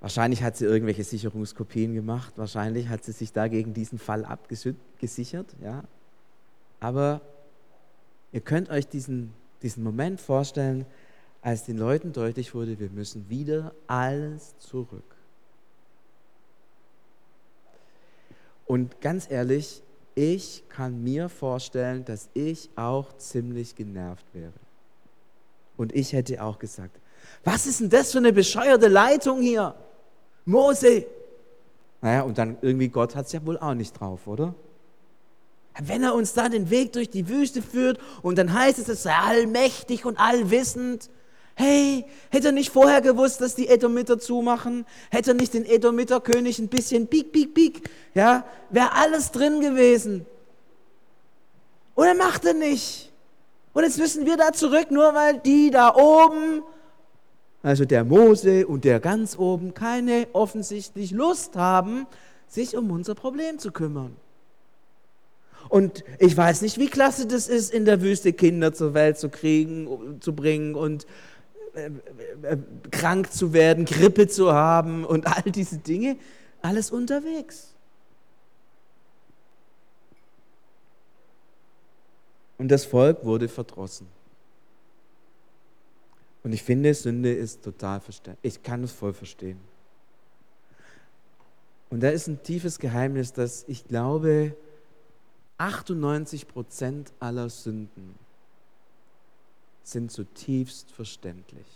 Wahrscheinlich 0.00 0.42
hat 0.42 0.56
sie 0.56 0.64
irgendwelche 0.64 1.04
Sicherungskopien 1.04 1.94
gemacht, 1.94 2.32
wahrscheinlich 2.34 2.88
hat 2.88 3.04
sie 3.04 3.12
sich 3.12 3.30
da 3.30 3.46
gegen 3.46 3.74
diesen 3.74 4.00
Fall 4.00 4.24
abgesichert, 4.24 5.54
ja. 5.62 5.84
Aber 6.80 7.20
ihr 8.32 8.40
könnt 8.40 8.70
euch 8.70 8.88
diesen, 8.88 9.32
diesen 9.62 9.84
Moment 9.84 10.20
vorstellen, 10.20 10.84
als 11.42 11.62
den 11.62 11.78
Leuten 11.78 12.12
deutlich 12.12 12.56
wurde, 12.56 12.80
wir 12.80 12.90
müssen 12.90 13.28
wieder 13.28 13.72
alles 13.86 14.58
zurück. 14.58 15.13
Und 18.66 19.00
ganz 19.00 19.30
ehrlich, 19.30 19.82
ich 20.14 20.64
kann 20.68 21.02
mir 21.02 21.28
vorstellen, 21.28 22.04
dass 22.04 22.28
ich 22.34 22.70
auch 22.76 23.16
ziemlich 23.16 23.74
genervt 23.74 24.26
wäre. 24.32 24.52
Und 25.76 25.94
ich 25.94 26.12
hätte 26.12 26.42
auch 26.42 26.58
gesagt, 26.58 27.00
was 27.42 27.66
ist 27.66 27.80
denn 27.80 27.90
das 27.90 28.12
für 28.12 28.18
eine 28.18 28.32
bescheuerte 28.32 28.88
Leitung 28.88 29.42
hier? 29.42 29.74
Mose. 30.44 31.06
Naja, 32.00 32.22
und 32.22 32.38
dann 32.38 32.58
irgendwie 32.60 32.88
Gott 32.88 33.16
hat 33.16 33.26
es 33.26 33.32
ja 33.32 33.44
wohl 33.44 33.58
auch 33.58 33.74
nicht 33.74 33.98
drauf, 33.98 34.26
oder? 34.26 34.54
Wenn 35.80 36.04
er 36.04 36.14
uns 36.14 36.34
da 36.34 36.48
den 36.48 36.70
Weg 36.70 36.92
durch 36.92 37.10
die 37.10 37.28
Wüste 37.28 37.60
führt 37.60 37.98
und 38.22 38.38
dann 38.38 38.52
heißt 38.52 38.78
es, 38.78 38.88
es 38.88 39.02
sei 39.02 39.14
allmächtig 39.14 40.04
und 40.04 40.18
allwissend. 40.18 41.10
Hey, 41.54 42.04
hätte 42.30 42.48
er 42.48 42.52
nicht 42.52 42.70
vorher 42.70 43.00
gewusst, 43.00 43.40
dass 43.40 43.54
die 43.54 43.68
Edomiter 43.68 44.18
zumachen? 44.18 44.86
Hätte 45.10 45.30
er 45.30 45.34
nicht 45.34 45.54
den 45.54 45.64
Edomiter-König 45.64 46.58
ein 46.58 46.68
bisschen 46.68 47.06
piek, 47.06 47.32
piek, 47.32 47.54
piek? 47.54 47.88
Ja, 48.14 48.44
wäre 48.70 48.92
alles 48.92 49.30
drin 49.30 49.60
gewesen. 49.60 50.26
Und 51.94 52.06
er 52.06 52.14
macht 52.14 52.44
er 52.44 52.54
nicht. 52.54 53.12
Und 53.72 53.84
jetzt 53.84 53.98
müssen 53.98 54.26
wir 54.26 54.36
da 54.36 54.52
zurück, 54.52 54.90
nur 54.90 55.14
weil 55.14 55.38
die 55.38 55.70
da 55.70 55.94
oben 55.94 56.62
also 57.64 57.86
der 57.86 58.04
Mose 58.04 58.66
und 58.66 58.84
der 58.84 59.00
ganz 59.00 59.38
oben, 59.38 59.72
keine 59.72 60.28
offensichtlich 60.34 61.12
Lust 61.12 61.56
haben, 61.56 62.06
sich 62.46 62.76
um 62.76 62.90
unser 62.90 63.14
Problem 63.14 63.58
zu 63.58 63.72
kümmern. 63.72 64.14
Und 65.70 66.04
ich 66.18 66.36
weiß 66.36 66.60
nicht, 66.60 66.78
wie 66.78 66.88
klasse 66.88 67.26
das 67.26 67.48
ist, 67.48 67.72
in 67.72 67.86
der 67.86 68.02
Wüste 68.02 68.34
Kinder 68.34 68.74
zur 68.74 68.92
Welt 68.92 69.16
zu 69.16 69.30
kriegen, 69.30 70.18
zu 70.20 70.34
bringen 70.34 70.74
und 70.74 71.06
äh, 71.74 71.90
äh, 72.42 72.58
krank 72.90 73.32
zu 73.32 73.52
werden, 73.52 73.84
Grippe 73.84 74.28
zu 74.28 74.52
haben 74.52 75.04
und 75.04 75.26
all 75.36 75.50
diese 75.50 75.78
Dinge, 75.78 76.16
alles 76.62 76.90
unterwegs. 76.90 77.74
Und 82.58 82.68
das 82.68 82.84
Volk 82.84 83.24
wurde 83.24 83.48
verdrossen. 83.48 84.06
Und 86.42 86.52
ich 86.52 86.62
finde, 86.62 86.94
Sünde 86.94 87.32
ist 87.32 87.64
total 87.64 88.00
verständlich. 88.00 88.54
Ich 88.54 88.62
kann 88.62 88.84
es 88.84 88.92
voll 88.92 89.12
verstehen. 89.12 89.58
Und 91.90 92.02
da 92.02 92.10
ist 92.10 92.26
ein 92.28 92.42
tiefes 92.42 92.78
Geheimnis, 92.78 93.32
dass 93.32 93.64
ich 93.66 93.86
glaube, 93.86 94.54
98 95.58 96.48
Prozent 96.48 97.12
aller 97.20 97.48
Sünden 97.48 98.23
sind 99.84 100.10
zutiefst 100.10 100.90
verständlich. 100.90 101.66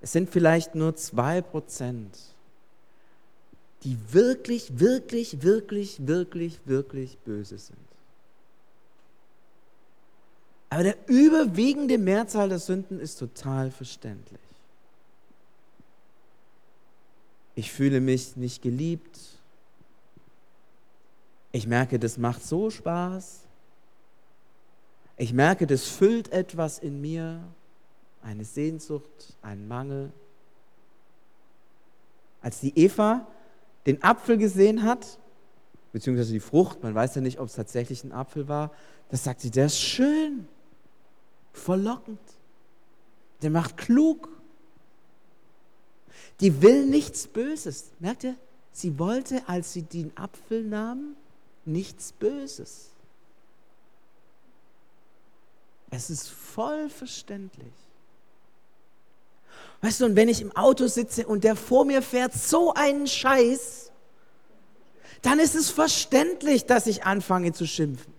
Es 0.00 0.12
sind 0.12 0.30
vielleicht 0.30 0.74
nur 0.74 0.96
zwei 0.96 1.42
Prozent, 1.42 2.18
die 3.82 3.98
wirklich, 4.12 4.78
wirklich, 4.78 5.42
wirklich, 5.42 6.06
wirklich, 6.06 6.60
wirklich 6.64 7.18
böse 7.18 7.58
sind. 7.58 7.78
Aber 10.70 10.84
der 10.84 10.96
überwiegende 11.08 11.98
Mehrzahl 11.98 12.48
der 12.48 12.60
Sünden 12.60 13.00
ist 13.00 13.18
total 13.18 13.70
verständlich. 13.70 14.40
Ich 17.56 17.72
fühle 17.72 18.00
mich 18.00 18.36
nicht 18.36 18.62
geliebt. 18.62 19.18
Ich 21.52 21.66
merke, 21.66 21.98
das 21.98 22.16
macht 22.16 22.42
so 22.44 22.70
Spaß. 22.70 23.40
Ich 25.20 25.34
merke, 25.34 25.66
das 25.66 25.86
füllt 25.86 26.32
etwas 26.32 26.78
in 26.78 27.02
mir, 27.02 27.46
eine 28.22 28.42
Sehnsucht, 28.42 29.36
einen 29.42 29.68
Mangel. 29.68 30.10
Als 32.40 32.60
die 32.60 32.74
Eva 32.74 33.26
den 33.84 34.02
Apfel 34.02 34.38
gesehen 34.38 34.82
hat, 34.82 35.18
beziehungsweise 35.92 36.32
die 36.32 36.40
Frucht, 36.40 36.82
man 36.82 36.94
weiß 36.94 37.16
ja 37.16 37.20
nicht, 37.20 37.38
ob 37.38 37.48
es 37.48 37.54
tatsächlich 37.54 38.02
ein 38.02 38.12
Apfel 38.12 38.48
war, 38.48 38.72
da 39.10 39.18
sagt 39.18 39.42
sie, 39.42 39.50
der 39.50 39.66
ist 39.66 39.78
schön, 39.78 40.48
verlockend, 41.52 42.18
der 43.42 43.50
macht 43.50 43.76
klug. 43.76 44.30
Die 46.40 46.62
will 46.62 46.86
nichts 46.86 47.26
Böses. 47.26 47.90
Merkt 47.98 48.24
ihr? 48.24 48.36
Sie 48.72 48.98
wollte, 48.98 49.46
als 49.46 49.74
sie 49.74 49.82
den 49.82 50.16
Apfel 50.16 50.64
nahm, 50.64 51.14
nichts 51.66 52.12
Böses. 52.12 52.90
Es 55.90 56.10
ist 56.10 56.28
voll 56.28 56.88
verständlich. 56.88 57.72
Weißt 59.82 60.00
du, 60.00 60.06
und 60.06 60.16
wenn 60.16 60.28
ich 60.28 60.40
im 60.40 60.54
Auto 60.56 60.86
sitze 60.86 61.26
und 61.26 61.42
der 61.42 61.56
vor 61.56 61.84
mir 61.84 62.02
fährt 62.02 62.34
so 62.34 62.74
einen 62.74 63.06
Scheiß, 63.06 63.90
dann 65.22 65.38
ist 65.38 65.54
es 65.54 65.70
verständlich, 65.70 66.66
dass 66.66 66.86
ich 66.86 67.04
anfange 67.04 67.52
zu 67.52 67.66
schimpfen. 67.66 68.12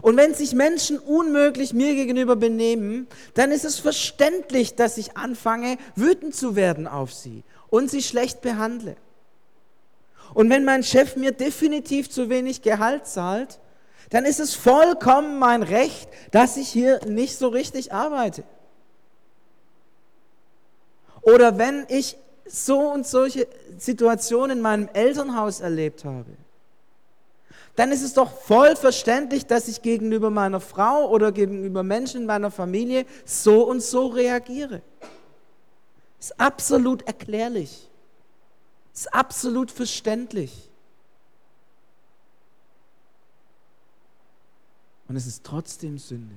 Und 0.00 0.16
wenn 0.16 0.34
sich 0.34 0.52
Menschen 0.52 0.98
unmöglich 0.98 1.72
mir 1.72 1.94
gegenüber 1.94 2.36
benehmen, 2.36 3.08
dann 3.34 3.50
ist 3.50 3.64
es 3.64 3.80
verständlich, 3.80 4.76
dass 4.76 4.96
ich 4.96 5.16
anfange, 5.16 5.76
wütend 5.96 6.36
zu 6.36 6.54
werden 6.54 6.86
auf 6.86 7.12
sie 7.12 7.42
und 7.68 7.90
sie 7.90 8.02
schlecht 8.02 8.40
behandle. 8.40 8.96
Und 10.34 10.50
wenn 10.50 10.64
mein 10.64 10.84
Chef 10.84 11.16
mir 11.16 11.32
definitiv 11.32 12.10
zu 12.10 12.28
wenig 12.28 12.62
Gehalt 12.62 13.06
zahlt, 13.06 13.58
dann 14.10 14.24
ist 14.24 14.40
es 14.40 14.54
vollkommen 14.54 15.38
mein 15.38 15.62
Recht, 15.62 16.08
dass 16.30 16.56
ich 16.56 16.68
hier 16.68 17.00
nicht 17.06 17.36
so 17.36 17.48
richtig 17.48 17.92
arbeite. 17.92 18.44
Oder 21.22 21.58
wenn 21.58 21.84
ich 21.88 22.16
so 22.46 22.90
und 22.90 23.06
solche 23.06 23.46
Situationen 23.76 24.58
in 24.58 24.62
meinem 24.62 24.88
Elternhaus 24.94 25.60
erlebt 25.60 26.04
habe, 26.04 26.30
dann 27.76 27.92
ist 27.92 28.02
es 28.02 28.14
doch 28.14 28.32
voll 28.40 28.74
verständlich, 28.74 29.46
dass 29.46 29.68
ich 29.68 29.82
gegenüber 29.82 30.30
meiner 30.30 30.58
Frau 30.58 31.08
oder 31.10 31.30
gegenüber 31.30 31.82
Menschen 31.82 32.22
in 32.22 32.26
meiner 32.26 32.50
Familie 32.50 33.04
so 33.24 33.62
und 33.68 33.82
so 33.82 34.06
reagiere. 34.06 34.82
Ist 36.18 36.40
absolut 36.40 37.06
erklärlich. 37.06 37.88
Ist 38.92 39.14
absolut 39.14 39.70
verständlich. 39.70 40.67
Und 45.08 45.16
es 45.16 45.26
ist 45.26 45.44
trotzdem 45.44 45.98
Sünde. 45.98 46.34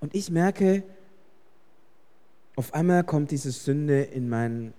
Und 0.00 0.14
ich 0.14 0.30
merke, 0.30 0.82
auf 2.56 2.74
einmal 2.74 3.04
kommt 3.04 3.30
diese 3.30 3.52
Sünde 3.52 4.02
in 4.02 4.28
mein, 4.28 4.74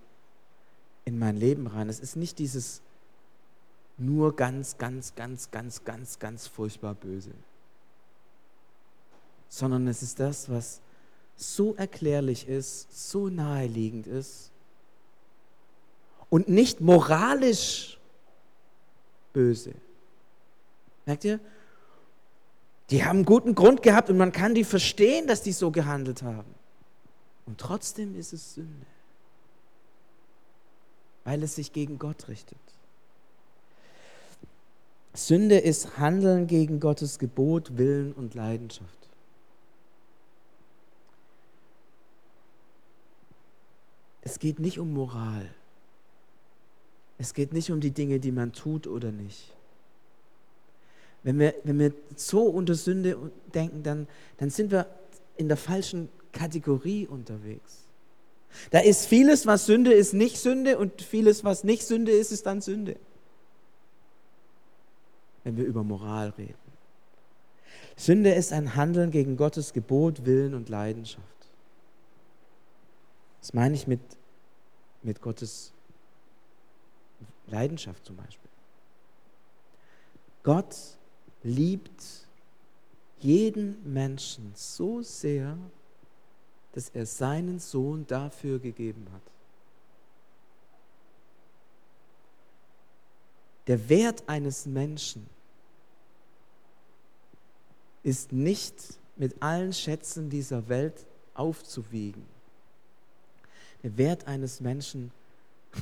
in 1.05 1.17
mein 1.17 1.37
Leben 1.37 1.67
rein. 1.67 1.89
Es 1.89 1.99
ist 1.99 2.15
nicht 2.15 2.37
dieses 2.39 2.81
nur 3.97 4.35
ganz, 4.35 4.77
ganz, 4.77 5.15
ganz, 5.15 5.49
ganz, 5.51 5.83
ganz, 5.83 6.19
ganz 6.19 6.47
furchtbar 6.47 6.93
böse, 6.93 7.31
sondern 9.49 9.87
es 9.87 10.03
ist 10.03 10.19
das, 10.19 10.49
was 10.49 10.81
so 11.35 11.75
erklärlich 11.75 12.47
ist, 12.47 13.09
so 13.09 13.29
naheliegend 13.29 14.07
ist 14.07 14.51
und 16.29 16.47
nicht 16.47 16.81
moralisch 16.81 17.99
böse. 19.33 19.73
Merkt 21.07 21.23
ihr? 21.23 21.39
Die 22.89 23.03
haben 23.03 23.25
guten 23.25 23.55
Grund 23.55 23.81
gehabt 23.81 24.09
und 24.09 24.17
man 24.17 24.31
kann 24.31 24.53
die 24.53 24.63
verstehen, 24.63 25.25
dass 25.25 25.41
die 25.41 25.53
so 25.53 25.71
gehandelt 25.71 26.21
haben. 26.21 26.53
Und 27.45 27.57
trotzdem 27.59 28.13
ist 28.15 28.33
es 28.33 28.53
Sünde, 28.53 28.85
weil 31.23 31.41
es 31.43 31.55
sich 31.55 31.71
gegen 31.71 31.97
Gott 31.97 32.27
richtet. 32.27 32.59
Sünde 35.13 35.57
ist 35.57 35.97
Handeln 35.97 36.45
gegen 36.45 36.79
Gottes 36.79 37.19
Gebot, 37.19 37.77
Willen 37.77 38.11
und 38.13 38.35
Leidenschaft. 38.35 39.09
Es 44.21 44.39
geht 44.39 44.59
nicht 44.59 44.77
um 44.77 44.93
Moral. 44.93 45.49
Es 47.17 47.33
geht 47.33 47.53
nicht 47.53 47.71
um 47.71 47.79
die 47.79 47.91
Dinge, 47.91 48.19
die 48.19 48.33
man 48.33 48.51
tut 48.51 48.85
oder 48.87 49.11
nicht. 49.11 49.56
Wenn 51.27 51.39
wir, 51.39 51.55
wenn 51.65 51.77
wir 51.77 51.93
so 52.15 52.43
unter 52.43 52.73
Sünde 52.73 53.17
denken, 53.53 53.83
dann, 53.83 54.07
dann 54.37 54.49
sind 54.49 54.71
wir 54.71 54.87
in 55.35 55.49
der 55.49 55.57
falschen 55.57 56.07
Kategorie 56.31 57.05
unterwegs. 57.05 57.83
Da 58.71 58.79
ist 58.79 59.07
vieles, 59.07 59.45
was 59.45 59.65
Sünde 59.65 59.91
ist, 59.91 60.13
nicht 60.13 60.37
Sünde 60.37 60.77
und 60.77 61.01
vieles, 61.01 61.43
was 61.43 61.65
nicht 61.65 61.83
Sünde 61.85 62.13
ist, 62.13 62.31
ist 62.31 62.45
dann 62.45 62.61
Sünde. 62.61 62.95
Wenn 65.43 65.57
wir 65.57 65.65
über 65.65 65.83
Moral 65.83 66.29
reden. 66.37 66.55
Sünde 67.97 68.33
ist 68.33 68.53
ein 68.53 68.75
Handeln 68.75 69.11
gegen 69.11 69.35
Gottes 69.35 69.73
Gebot, 69.73 70.25
Willen 70.25 70.53
und 70.53 70.69
Leidenschaft. 70.69 71.25
Das 73.41 73.53
meine 73.53 73.75
ich 73.75 73.85
mit, 73.85 73.99
mit 75.03 75.19
Gottes 75.21 75.73
Leidenschaft 77.47 78.05
zum 78.05 78.15
Beispiel. 78.15 78.49
Gott 80.43 80.73
liebt 81.43 82.03
jeden 83.19 83.91
Menschen 83.91 84.51
so 84.55 85.01
sehr, 85.01 85.57
dass 86.73 86.89
er 86.89 87.05
seinen 87.05 87.59
Sohn 87.59 88.05
dafür 88.05 88.59
gegeben 88.59 89.07
hat. 89.11 89.21
Der 93.67 93.89
Wert 93.89 94.23
eines 94.27 94.65
Menschen 94.65 95.27
ist 98.03 98.31
nicht 98.31 98.99
mit 99.17 99.41
allen 99.41 99.73
Schätzen 99.73 100.29
dieser 100.29 100.69
Welt 100.69 101.05
aufzuwiegen. 101.33 102.25
Der 103.83 103.97
Wert 103.97 104.25
eines 104.27 104.61
Menschen 104.61 105.11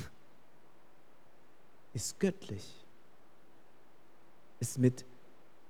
ist 1.94 2.18
göttlich, 2.18 2.84
ist 4.58 4.78
mit, 4.78 5.04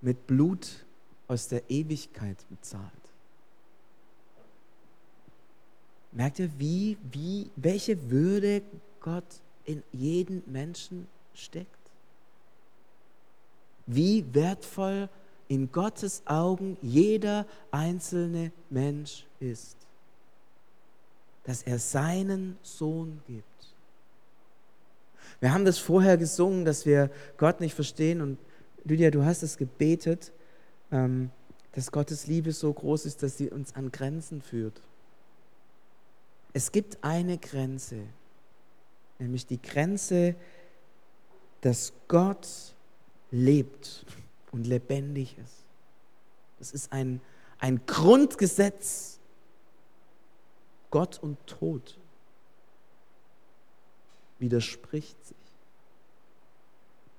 mit 0.06 0.28
Blut 0.28 0.86
aus 1.26 1.48
der 1.48 1.68
Ewigkeit 1.68 2.36
bezahlt. 2.48 2.92
Merkt 6.12 6.38
ihr, 6.38 6.48
wie, 6.58 6.96
wie, 7.10 7.50
welche 7.56 8.08
Würde 8.08 8.62
Gott 9.00 9.40
in 9.64 9.82
jeden 9.90 10.44
Menschen 10.46 11.08
steckt? 11.34 11.66
Wie 13.86 14.24
wertvoll 14.32 15.08
in 15.48 15.72
Gottes 15.72 16.22
Augen 16.24 16.76
jeder 16.82 17.44
einzelne 17.72 18.52
Mensch 18.70 19.26
ist. 19.40 19.76
Dass 21.42 21.62
er 21.62 21.80
seinen 21.80 22.56
Sohn 22.62 23.20
gibt. 23.26 23.44
Wir 25.40 25.52
haben 25.52 25.64
das 25.64 25.78
vorher 25.78 26.16
gesungen, 26.16 26.64
dass 26.64 26.86
wir 26.86 27.10
Gott 27.38 27.60
nicht 27.60 27.74
verstehen. 27.74 28.20
Und 28.20 28.38
Lydia, 28.86 29.10
du 29.10 29.24
hast 29.24 29.42
es 29.42 29.56
gebetet, 29.56 30.32
ähm, 30.92 31.30
dass 31.72 31.90
Gottes 31.90 32.28
Liebe 32.28 32.52
so 32.52 32.72
groß 32.72 33.04
ist, 33.06 33.22
dass 33.22 33.36
sie 33.36 33.50
uns 33.50 33.74
an 33.74 33.90
Grenzen 33.90 34.40
führt. 34.40 34.80
Es 36.52 36.70
gibt 36.70 37.02
eine 37.02 37.36
Grenze, 37.36 37.98
nämlich 39.18 39.44
die 39.44 39.60
Grenze, 39.60 40.36
dass 41.62 41.92
Gott 42.06 42.46
lebt 43.32 44.06
und 44.52 44.66
lebendig 44.68 45.36
ist. 45.36 45.64
Das 46.60 46.70
ist 46.70 46.92
ein, 46.92 47.20
ein 47.58 47.84
Grundgesetz. 47.86 49.18
Gott 50.90 51.18
und 51.20 51.44
Tod 51.46 51.98
widerspricht 54.38 55.22
sich. 55.26 55.45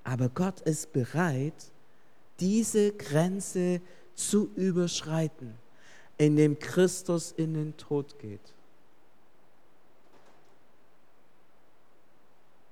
Aber 0.08 0.30
Gott 0.30 0.62
ist 0.62 0.90
bereit, 0.94 1.70
diese 2.40 2.92
Grenze 2.92 3.82
zu 4.14 4.50
überschreiten, 4.54 5.52
indem 6.16 6.58
Christus 6.58 7.32
in 7.32 7.52
den 7.52 7.76
Tod 7.76 8.18
geht. 8.18 8.54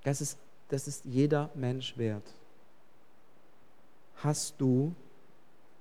Das 0.03 0.23
ist, 0.23 0.39
das 0.69 0.89
ist 0.89 1.05
jeder 1.05 1.51
Mensch 1.55 1.99
wert. 1.99 2.25
Hast 4.15 4.55
du 4.59 4.95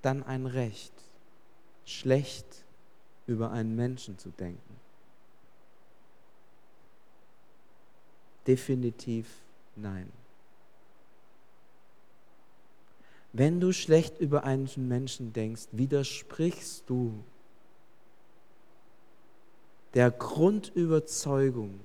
dann 0.02 0.24
ein 0.24 0.48
Recht, 0.48 0.92
schlecht 1.86 2.66
über 3.28 3.52
einen 3.52 3.78
Menschen 3.78 4.20
zu 4.20 4.30
denken? 4.30 4.76
Definitiv 8.46 9.26
nein. 9.78 10.12
Wenn 13.38 13.60
du 13.60 13.74
schlecht 13.74 14.18
über 14.20 14.46
einen 14.46 14.70
Menschen 14.78 15.34
denkst, 15.34 15.68
widersprichst 15.74 16.84
du 16.88 17.22
der 19.94 20.10
Grundüberzeugung 20.10 21.82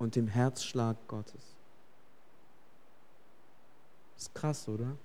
und 0.00 0.16
dem 0.16 0.26
Herzschlag 0.26 0.96
Gottes. 1.06 1.54
Das 4.14 4.24
ist 4.24 4.34
krass, 4.34 4.68
oder? 4.68 4.96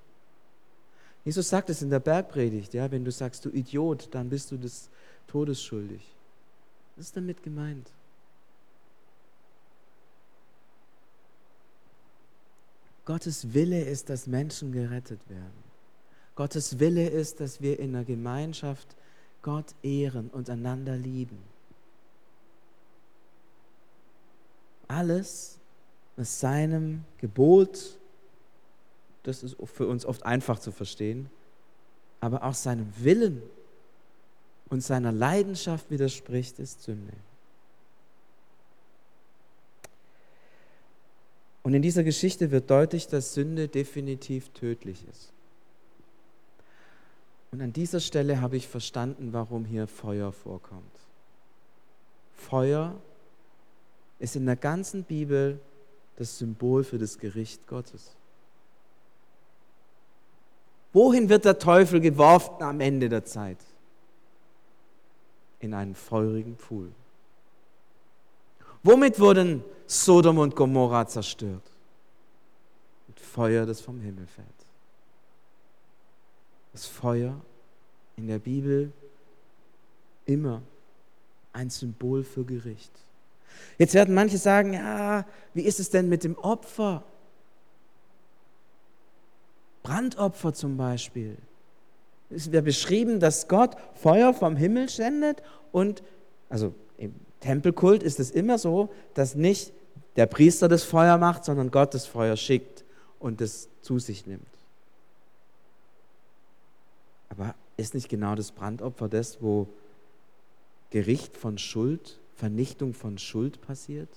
Jesus 1.26 1.50
sagt 1.50 1.70
es 1.70 1.84
in 1.84 1.92
der 1.92 2.00
Bergpredigt, 2.00 2.74
ja, 2.74 2.90
wenn 2.90 3.06
du 3.06 3.12
sagst, 3.12 3.46
du 3.46 3.50
Idiot, 3.50 4.08
dann 4.16 4.30
bist 4.30 4.50
du 4.50 4.58
des 4.58 4.90
Todes 5.28 5.62
schuldig. 5.62 6.02
Was 6.96 7.06
ist 7.06 7.18
damit 7.18 7.44
gemeint? 7.44 7.92
Gottes 13.06 13.54
Wille 13.54 13.82
ist, 13.82 14.10
dass 14.10 14.28
Menschen 14.28 14.72
gerettet 14.72 15.20
werden. 15.28 15.64
Gottes 16.36 16.80
Wille 16.80 17.08
ist, 17.10 17.40
dass 17.40 17.62
wir 17.62 17.80
in 17.80 17.94
der 17.94 18.04
Gemeinschaft 18.04 18.96
Gott 19.42 19.74
ehren 19.82 20.30
und 20.30 20.50
einander 20.50 20.96
lieben. 20.96 21.38
Alles, 24.88 25.60
was 26.16 26.40
seinem 26.40 27.04
Gebot, 27.18 27.98
das 29.24 29.44
ist 29.44 29.56
für 29.66 29.88
uns 29.88 30.06
oft 30.06 30.24
einfach 30.26 30.60
zu 30.60 30.72
verstehen, 30.72 31.30
aber 32.20 32.44
auch 32.44 32.54
seinem 32.54 32.92
Willen 32.98 33.42
und 34.70 34.82
seiner 34.82 35.12
Leidenschaft 35.12 35.90
widerspricht, 35.90 36.60
ist 36.60 36.84
Sünde. 36.84 37.14
Und 41.72 41.76
in 41.76 41.82
dieser 41.84 42.04
Geschichte 42.04 42.52
wird 42.52 42.70
deutlich, 42.70 43.08
dass 43.08 43.34
Sünde 43.34 43.70
definitiv 43.70 44.50
tödlich 44.50 45.06
ist. 45.10 45.32
Und 47.54 47.62
an 47.62 47.72
dieser 47.72 48.02
Stelle 48.02 48.42
habe 48.42 48.58
ich 48.58 48.68
verstanden, 48.68 49.32
warum 49.32 49.64
hier 49.64 49.88
Feuer 49.88 50.34
vorkommt. 50.34 50.84
Feuer 52.36 53.00
ist 54.20 54.36
in 54.36 54.46
der 54.48 54.58
ganzen 54.58 55.06
Bibel 55.06 55.62
das 56.18 56.40
Symbol 56.40 56.84
für 56.84 56.98
das 56.98 57.18
Gericht 57.18 57.66
Gottes. 57.68 58.18
Wohin 60.92 61.30
wird 61.30 61.46
der 61.46 61.58
Teufel 61.58 62.02
geworfen 62.02 62.62
am 62.62 62.82
Ende 62.82 63.08
der 63.08 63.24
Zeit? 63.24 63.60
In 65.62 65.74
einen 65.74 65.96
feurigen 65.96 66.58
Pfuhl. 66.58 66.92
Womit 68.84 69.22
wurden 69.22 69.64
Sodom 69.92 70.38
und 70.38 70.56
Gomorra 70.56 71.06
zerstört? 71.06 71.64
Mit 73.10 73.20
Feuer, 73.20 73.66
das 73.66 73.82
vom 73.82 74.00
Himmel 74.00 74.26
fällt. 74.26 74.48
Das 76.72 76.86
Feuer 76.86 77.36
in 78.16 78.28
der 78.28 78.40
Bibel 78.40 78.94
immer 80.26 80.62
ein 81.52 81.70
Symbol 81.70 82.24
für 82.24 82.46
Gericht. 82.46 82.94
Jetzt 83.78 83.94
werden 83.94 84.16
manche 84.16 84.38
sagen, 84.38 84.72
ja, 84.72 85.26
wie 85.54 85.64
ist 85.64 85.82
es 85.82 85.90
denn 85.90 86.08
mit 86.08 86.24
dem 86.24 86.38
Opfer? 86.38 87.04
Brandopfer 89.84 90.54
zum 90.54 90.78
Beispiel. 90.78 91.38
Es 92.30 92.50
wird 92.50 92.64
beschrieben, 92.64 93.20
dass 93.20 93.50
Gott 93.50 93.76
Feuer 93.96 94.34
vom 94.34 94.56
Himmel 94.56 94.88
sendet 94.88 95.44
und, 95.74 96.02
also 96.48 96.74
im 96.98 97.14
Tempelkult 97.42 98.04
ist 98.04 98.22
es 98.22 98.32
immer 98.32 98.58
so, 98.58 98.88
dass 99.16 99.36
nicht 99.36 99.74
der 100.16 100.26
Priester 100.26 100.68
das 100.68 100.84
Feuer 100.84 101.18
macht, 101.18 101.46
sondern 101.46 101.72
Gott 101.72 101.94
das 101.94 102.06
Feuer 102.06 102.36
schickt 102.36 102.84
und 103.20 103.42
es 103.42 103.70
zu 103.82 104.00
sich 104.00 104.26
nimmt. 104.26 104.46
Aber 107.30 107.56
ist 107.78 107.94
nicht 107.94 108.10
genau 108.10 108.36
das 108.36 108.52
Brandopfer 108.52 109.08
das, 109.08 109.42
wo 109.42 109.68
Gericht 110.90 111.38
von 111.38 111.58
Schuld, 111.58 112.20
Vernichtung 112.36 112.94
von 112.94 113.18
Schuld 113.18 113.62
passiert? 113.62 114.10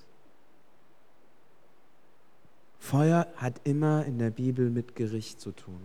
Feuer 2.81 3.27
hat 3.37 3.61
immer 3.65 4.05
in 4.05 4.19
der 4.19 4.31
Bibel 4.31 4.69
mit 4.69 4.97
Gericht 4.97 5.41
zu 5.41 5.53
tun. 5.53 5.81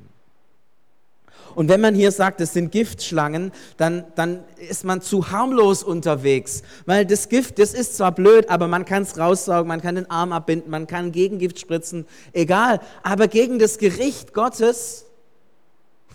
Und 1.56 1.68
wenn 1.70 1.82
man 1.82 1.96
hier 1.96 2.12
sagt, 2.12 2.42
es 2.42 2.54
sind 2.54 2.72
Giftschlangen, 2.72 3.52
dann, 3.78 4.06
dann 4.16 4.44
ist 4.58 4.86
man 4.86 5.02
zu 5.02 5.32
harmlos 5.32 5.84
unterwegs. 5.84 6.64
Weil 6.86 7.06
das 7.06 7.30
Gift, 7.30 7.60
das 7.60 7.74
ist 7.74 7.98
zwar 7.98 8.12
blöd, 8.14 8.50
aber 8.50 8.68
man 8.68 8.86
kann 8.86 9.04
es 9.04 9.18
raussaugen, 9.18 9.68
man 9.68 9.82
kann 9.82 9.96
den 9.96 10.10
Arm 10.10 10.32
abbinden, 10.32 10.70
man 10.70 10.88
kann 10.88 11.12
Gegengift 11.12 11.60
spritzen, 11.60 12.06
egal. 12.34 12.80
Aber 13.04 13.28
gegen 13.28 13.60
das 13.60 13.78
Gericht 13.78 14.34
Gottes, 14.34 15.06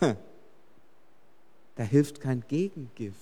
da 0.01 1.83
hilft 1.83 2.21
kein 2.21 2.45
Gegengift. 2.49 3.19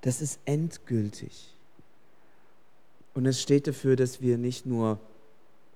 Das 0.00 0.20
ist 0.20 0.38
endgültig. 0.44 1.54
Und 3.14 3.26
es 3.26 3.40
steht 3.40 3.66
dafür, 3.66 3.96
dass 3.96 4.20
wir 4.20 4.36
nicht 4.38 4.66
nur 4.66 4.98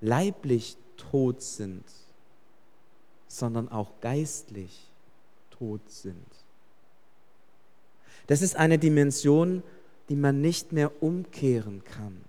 leiblich 0.01 0.77
tot 0.97 1.41
sind, 1.41 1.83
sondern 3.29 3.69
auch 3.69 4.01
geistlich 4.01 4.91
tot 5.51 5.89
sind. 5.89 6.25
Das 8.27 8.41
ist 8.41 8.57
eine 8.57 8.77
Dimension, 8.77 9.63
die 10.09 10.15
man 10.15 10.41
nicht 10.41 10.73
mehr 10.73 11.01
umkehren 11.01 11.83
kann. 11.85 12.25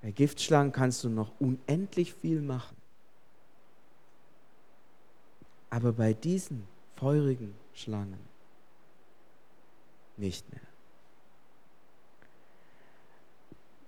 Bei 0.00 0.12
Giftschlangen 0.12 0.72
kannst 0.72 1.04
du 1.04 1.08
noch 1.08 1.32
unendlich 1.40 2.14
viel 2.14 2.40
machen. 2.40 2.76
Aber 5.70 5.92
bei 5.92 6.14
diesen 6.14 6.66
feurigen 6.96 7.54
Schlangen 7.74 8.20
nicht 10.16 10.50
mehr. 10.50 10.62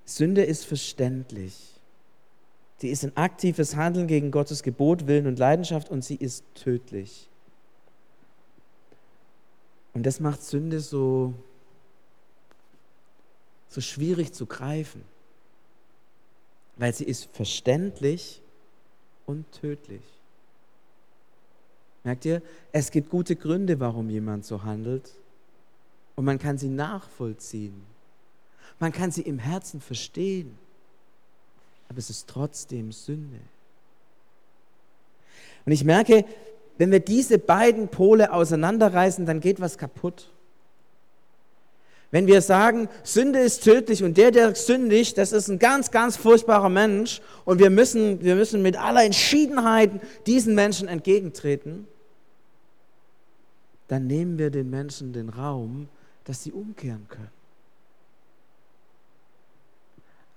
Sünde 0.05 0.45
ist 0.45 0.67
verständlich. 0.67 1.80
Sie 2.81 2.89
ist 2.89 3.05
ein 3.05 3.15
aktives 3.15 3.77
Handeln 3.77 4.07
gegen 4.07 4.31
Gottes 4.31 4.63
Gebot, 4.63 5.07
Willen 5.07 5.27
und 5.27 5.39
Leidenschaft 5.39 5.91
und 5.91 6.03
sie 6.03 6.15
ist 6.15 6.45
tödlich. 6.55 7.29
Und 9.93 10.05
das 10.05 10.19
macht 10.19 10.43
Sünde 10.43 10.81
so, 10.81 11.35
so 13.69 13.83
schwierig 13.83 14.33
zu 14.33 14.47
greifen, 14.47 15.05
weil 16.77 16.95
sie 16.95 17.05
ist 17.05 17.29
verständlich 17.35 18.41
und 19.27 19.45
tödlich. 19.53 20.03
Merkt 22.03 22.25
ihr, 22.25 22.41
es 22.73 22.91
gibt 22.91 23.11
gute 23.11 23.37
Gründe, 23.37 23.79
warum 23.79 24.09
jemand 24.09 24.47
so 24.47 24.63
handelt 24.63 25.13
und 26.17 26.25
man 26.25 26.39
kann 26.39 26.57
sie 26.57 26.71
nachvollziehen. 26.71 27.83
Man 28.79 28.91
kann 28.91 29.11
sie 29.11 29.23
im 29.23 29.39
Herzen 29.39 29.83
verstehen 29.83 30.57
aber 31.91 31.99
es 31.99 32.09
ist 32.09 32.29
trotzdem 32.29 32.93
Sünde. 32.93 33.41
Und 35.67 35.73
ich 35.73 35.85
merke, 35.85 36.25
wenn 36.79 36.93
wir 36.93 37.01
diese 37.01 37.39
beiden 37.39 37.89
Pole 37.89 38.33
auseinanderreißen, 38.33 39.27
dann 39.27 39.41
geht 39.41 39.61
was 39.61 39.77
kaputt. 39.77 40.31
Wenn 42.13 42.29
wir 42.29 42.43
sagen, 42.43 42.89
Sünde 43.03 43.41
ist 43.41 43.65
tödlich 43.65 44.05
und 44.05 44.17
der, 44.17 44.31
der 44.31 44.55
sündigt, 44.55 45.19
das 45.19 45.33
ist 45.33 45.49
ein 45.49 45.59
ganz, 45.59 45.91
ganz 45.91 46.17
furchtbarer 46.17 46.69
Mensch 46.69 47.21
und 47.45 47.59
wir 47.59 47.71
müssen, 47.71 48.23
wir 48.23 48.37
müssen 48.37 48.63
mit 48.63 48.77
aller 48.77 49.05
Entschiedenheit 49.05 49.91
diesen 50.27 50.55
Menschen 50.55 50.87
entgegentreten, 50.87 51.89
dann 53.89 54.07
nehmen 54.07 54.39
wir 54.39 54.51
den 54.51 54.71
Menschen 54.71 55.13
den 55.13 55.29
Raum, 55.29 55.89
dass 56.25 56.45
sie 56.45 56.53
umkehren 56.53 57.07
können. 57.09 57.40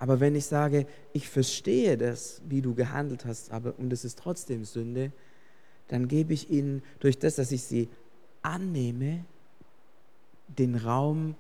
Aber 0.04 0.20
wenn 0.20 0.36
ich 0.36 0.48
sage, 0.48 0.86
ich 1.13 1.30
verstehe 1.30 1.98
das, 1.98 2.42
wie 2.50 2.62
du 2.62 2.76
gehandelt 2.76 3.24
hast, 3.24 3.54
aber 3.54 3.80
und 3.80 3.94
es 3.94 4.04
ist 4.04 4.20
trotzdem 4.20 4.66
Sünde, 4.66 5.13
dann 5.88 6.10
gebe 6.10 6.34
ich 6.34 6.50
ihnen 6.50 6.84
durch 7.00 7.20
das, 7.20 7.36
dass 7.36 7.54
ich 7.54 7.63
sie 7.63 7.88
annehme, 8.42 9.24
den 10.50 10.76
Raum, 10.76 11.36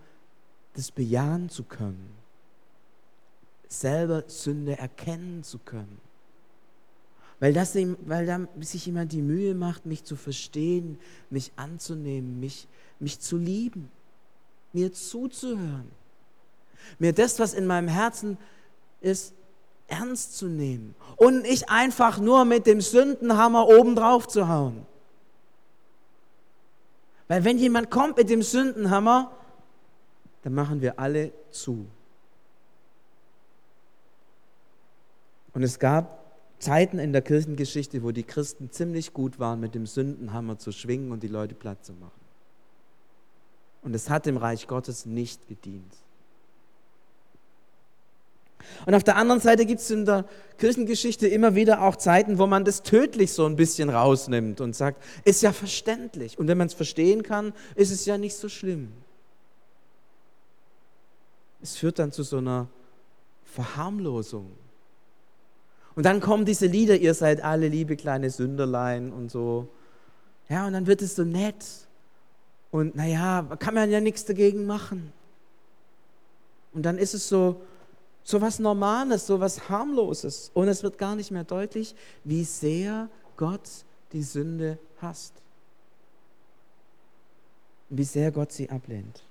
das 0.75 0.91
bejahen 0.91 1.49
zu 1.49 1.65
können. 1.65 2.15
selber 3.67 4.23
Sünde 4.27 4.77
erkennen 4.77 5.43
zu 5.43 5.59
können. 5.59 5.99
Weil, 7.41 7.51
das, 7.51 7.75
weil 7.75 8.25
dann 8.25 8.47
sich 8.61 8.85
jemand 8.85 9.11
die 9.11 9.21
Mühe 9.21 9.55
macht, 9.55 9.85
mich 9.85 10.05
zu 10.05 10.15
verstehen, 10.15 10.99
mich 11.29 11.51
anzunehmen, 11.57 12.39
mich, 12.39 12.69
mich 13.01 13.19
zu 13.19 13.35
lieben, 13.35 13.91
mir 14.71 14.93
zuzuhören, 14.93 15.91
mir 16.99 17.13
das, 17.13 17.39
was 17.39 17.53
in 17.53 17.65
meinem 17.65 17.87
Herzen 17.87 18.37
ist, 19.01 19.33
ernst 19.87 20.37
zu 20.37 20.47
nehmen 20.47 20.95
und 21.17 21.43
nicht 21.43 21.69
einfach 21.69 22.19
nur 22.19 22.45
mit 22.45 22.65
dem 22.65 22.81
Sündenhammer 22.81 23.67
oben 23.67 23.95
drauf 23.95 24.27
zu 24.27 24.47
hauen. 24.47 24.85
Weil 27.27 27.43
wenn 27.43 27.57
jemand 27.57 27.89
kommt 27.89 28.17
mit 28.17 28.29
dem 28.29 28.41
Sündenhammer, 28.41 29.31
dann 30.43 30.53
machen 30.53 30.81
wir 30.81 30.99
alle 30.99 31.31
zu. 31.51 31.85
Und 35.53 35.63
es 35.63 35.79
gab 35.79 36.23
Zeiten 36.59 36.99
in 36.99 37.13
der 37.13 37.21
Kirchengeschichte, 37.21 38.03
wo 38.03 38.11
die 38.11 38.23
Christen 38.23 38.71
ziemlich 38.71 39.13
gut 39.13 39.39
waren, 39.39 39.59
mit 39.59 39.75
dem 39.75 39.85
Sündenhammer 39.85 40.57
zu 40.57 40.71
schwingen 40.71 41.11
und 41.11 41.23
die 41.23 41.27
Leute 41.27 41.55
platt 41.55 41.85
zu 41.85 41.93
machen. 41.93 42.21
Und 43.81 43.93
es 43.93 44.09
hat 44.09 44.25
dem 44.25 44.37
Reich 44.37 44.67
Gottes 44.67 45.05
nicht 45.05 45.47
gedient. 45.47 45.93
Und 48.85 48.95
auf 48.95 49.03
der 49.03 49.15
anderen 49.15 49.41
Seite 49.41 49.65
gibt 49.65 49.81
es 49.81 49.89
in 49.89 50.05
der 50.05 50.25
Kirchengeschichte 50.57 51.27
immer 51.27 51.55
wieder 51.55 51.81
auch 51.81 51.95
Zeiten, 51.95 52.37
wo 52.37 52.47
man 52.47 52.65
das 52.65 52.83
tödlich 52.83 53.33
so 53.33 53.45
ein 53.45 53.55
bisschen 53.55 53.89
rausnimmt 53.89 54.61
und 54.61 54.75
sagt, 54.75 55.03
ist 55.23 55.41
ja 55.41 55.53
verständlich. 55.53 56.37
Und 56.37 56.47
wenn 56.47 56.57
man 56.57 56.67
es 56.67 56.73
verstehen 56.73 57.23
kann, 57.23 57.53
ist 57.75 57.91
es 57.91 58.05
ja 58.05 58.17
nicht 58.17 58.35
so 58.35 58.49
schlimm. 58.49 58.91
Es 61.61 61.77
führt 61.77 61.99
dann 61.99 62.11
zu 62.11 62.23
so 62.23 62.37
einer 62.37 62.67
Verharmlosung. 63.45 64.51
Und 65.95 66.05
dann 66.05 66.19
kommen 66.19 66.45
diese 66.45 66.65
Lieder, 66.65 66.97
ihr 66.97 67.13
seid 67.13 67.43
alle 67.43 67.67
liebe 67.67 67.95
kleine 67.95 68.29
Sünderlein 68.29 69.13
und 69.13 69.31
so. 69.31 69.69
Ja, 70.49 70.67
und 70.67 70.73
dann 70.73 70.87
wird 70.87 71.01
es 71.01 71.15
so 71.15 71.23
nett. 71.23 71.63
Und 72.71 72.95
naja, 72.95 73.43
kann 73.59 73.75
man 73.75 73.91
ja 73.91 74.01
nichts 74.01 74.25
dagegen 74.25 74.65
machen. 74.65 75.13
Und 76.73 76.83
dann 76.83 76.97
ist 76.97 77.13
es 77.13 77.29
so, 77.29 77.61
so 78.23 78.41
was 78.41 78.59
Normales, 78.59 79.27
so 79.27 79.39
was 79.39 79.69
Harmloses. 79.69 80.51
Und 80.53 80.67
es 80.67 80.83
wird 80.83 80.97
gar 80.97 81.15
nicht 81.15 81.31
mehr 81.31 81.43
deutlich, 81.43 81.95
wie 82.23 82.43
sehr 82.43 83.09
Gott 83.37 83.69
die 84.13 84.23
Sünde 84.23 84.77
hasst. 85.01 85.33
Wie 87.89 88.03
sehr 88.03 88.31
Gott 88.31 88.51
sie 88.51 88.69
ablehnt. 88.69 89.23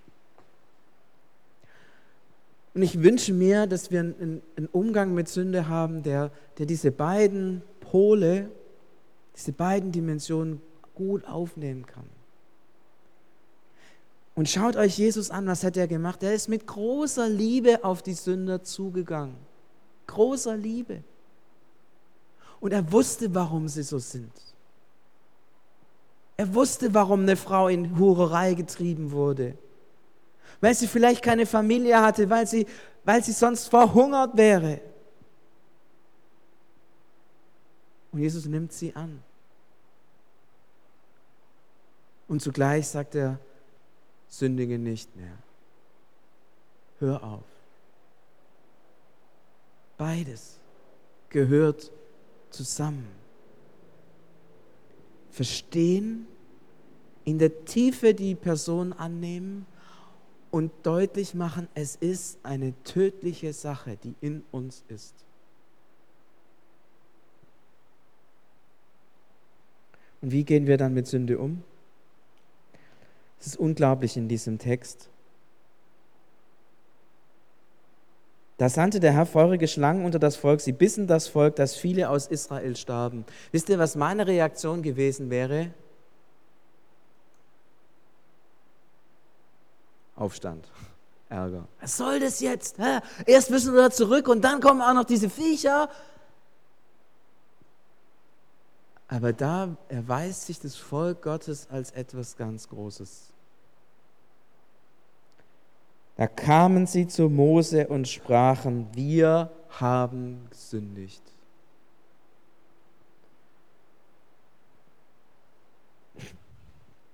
Und 2.75 2.83
ich 2.83 3.03
wünsche 3.03 3.33
mir, 3.33 3.67
dass 3.67 3.91
wir 3.91 4.01
einen, 4.01 4.43
einen 4.57 4.69
Umgang 4.69 5.15
mit 5.15 5.29
Sünde 5.29 5.69
haben, 5.69 6.03
der, 6.03 6.31
der 6.59 6.67
diese 6.67 6.91
beiden 6.91 7.63
Pole, 7.81 8.51
diese 9.37 9.53
beiden 9.53 9.93
Dimensionen 9.93 10.61
gut 10.95 11.27
aufnehmen 11.27 11.87
kann. 11.87 12.09
Und 14.35 14.49
schaut 14.49 14.77
euch 14.77 14.97
Jesus 14.97 15.31
an, 15.31 15.47
was 15.47 15.63
hat 15.63 15.77
er 15.77 15.87
gemacht? 15.87 16.23
Er 16.23 16.35
ist 16.35 16.49
mit 16.49 16.67
großer 16.67 17.29
Liebe 17.29 17.85
auf 17.85 18.03
die 18.03 18.15
Sünder 18.15 18.63
zugegangen. 18.63 19.37
Großer 20.07 20.57
Liebe. 20.57 21.05
Und 22.61 22.73
er 22.73 22.91
wusste, 22.93 23.35
warum 23.35 23.69
sie 23.69 23.83
so 23.83 23.99
sind. 23.99 24.33
Er 26.37 26.55
wusste, 26.55 26.95
warum 26.95 27.21
eine 27.21 27.37
Frau 27.37 27.69
in 27.69 27.99
Hurerei 27.99 28.55
getrieben 28.55 29.11
wurde. 29.11 29.57
Weil 30.61 30.75
sie 30.75 30.87
vielleicht 30.87 31.23
keine 31.23 31.45
Familie 31.45 32.01
hatte, 32.01 32.31
weil 32.31 32.47
sie, 32.47 32.67
weil 33.05 33.23
sie 33.23 33.33
sonst 33.33 33.69
verhungert 33.69 34.37
wäre. 34.37 34.81
Und 38.13 38.21
Jesus 38.21 38.47
nimmt 38.47 38.73
sie 38.73 38.95
an. 38.95 39.23
Und 42.29 42.41
zugleich 42.41 42.89
sagt 42.89 43.15
er, 43.15 43.39
sündige 44.33 44.79
nicht 44.79 45.15
mehr. 45.15 45.37
Hör 46.99 47.23
auf. 47.23 47.45
Beides 49.99 50.59
gehört 51.29 51.93
zusammen. 52.51 53.07
Verstehen, 55.31 56.27
in 57.25 57.39
der 57.39 57.65
Tiefe 57.67 58.15
die 58.15 58.35
Person 58.35 58.93
annehmen 58.93 59.67
und 60.51 60.73
deutlich 60.83 61.35
machen, 61.35 61.69
es 61.75 61.97
ist 61.97 62.39
eine 62.43 62.73
tödliche 62.85 63.53
Sache, 63.53 63.99
die 64.03 64.15
in 64.21 64.43
uns 64.51 64.83
ist. 64.89 65.15
Und 70.23 70.33
wie 70.33 70.45
gehen 70.45 70.67
wir 70.67 70.79
dann 70.79 70.95
mit 70.95 71.07
Sünde 71.07 71.39
um? 71.39 71.63
Es 73.43 73.49
ist 73.49 73.57
unglaublich 73.57 74.17
in 74.17 74.29
diesem 74.29 74.61
Text. 74.61 75.09
Da 78.57 78.69
sandte 78.69 79.01
der 79.01 79.13
Herr 79.13 79.27
feurige 79.27 79.67
Schlangen 79.67 80.05
unter 80.05 80.21
das 80.21 80.37
Volk, 80.37 80.61
sie 80.61 80.71
bissen 80.71 81.09
das 81.09 81.27
Volk, 81.27 81.57
dass 81.57 81.75
viele 81.75 82.09
aus 82.09 82.29
Israel 82.29 82.77
starben. 82.77 83.25
Wisst 83.51 83.69
ihr, 83.69 83.81
was 83.81 83.97
meine 83.97 84.29
Reaktion 84.29 84.81
gewesen 84.81 85.29
wäre? 85.29 85.75
Aufstand, 90.15 90.71
Ärger. 91.29 91.67
Was 91.81 91.97
soll 91.97 92.21
das 92.21 92.39
jetzt? 92.39 92.77
Erst 93.27 93.51
müssen 93.51 93.75
wir 93.75 93.83
da 93.83 93.91
zurück 93.91 94.29
und 94.29 94.43
dann 94.43 94.61
kommen 94.61 94.83
auch 94.83 94.95
noch 94.95 95.03
diese 95.03 95.29
Viecher. 95.29 95.91
Aber 99.09 99.33
da 99.33 99.77
erweist 99.89 100.47
sich 100.47 100.61
das 100.61 100.77
Volk 100.77 101.23
Gottes 101.23 101.67
als 101.71 101.91
etwas 101.91 102.37
ganz 102.37 102.69
Großes. 102.69 103.32
Da 106.17 106.27
kamen 106.27 106.87
sie 106.87 107.07
zu 107.09 107.29
Mose 107.29 107.89
und 107.89 108.07
sprachen, 108.07 108.89
wir 108.95 109.51
haben 109.71 110.47
gesündigt. 110.51 111.23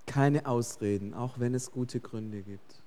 Keine 0.05 0.45
Ausreden, 0.45 1.13
auch 1.13 1.39
wenn 1.39 1.53
es 1.53 1.71
gute 1.71 1.99
Gründe 1.99 2.41
gibt. 2.41 2.83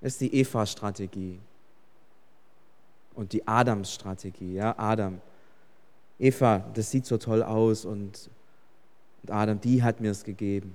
Das 0.00 0.12
ist 0.12 0.20
die 0.20 0.34
Eva-Strategie 0.34 1.40
und 3.14 3.32
die 3.32 3.46
Adams-Strategie. 3.48 4.54
Ja, 4.54 4.78
Adam, 4.78 5.20
Eva, 6.20 6.58
das 6.72 6.90
sieht 6.90 7.04
so 7.04 7.18
toll 7.18 7.42
aus 7.42 7.84
und, 7.84 8.30
und 9.22 9.30
Adam, 9.30 9.60
die 9.60 9.82
hat 9.82 10.00
mir 10.00 10.12
es 10.12 10.22
gegeben. 10.22 10.74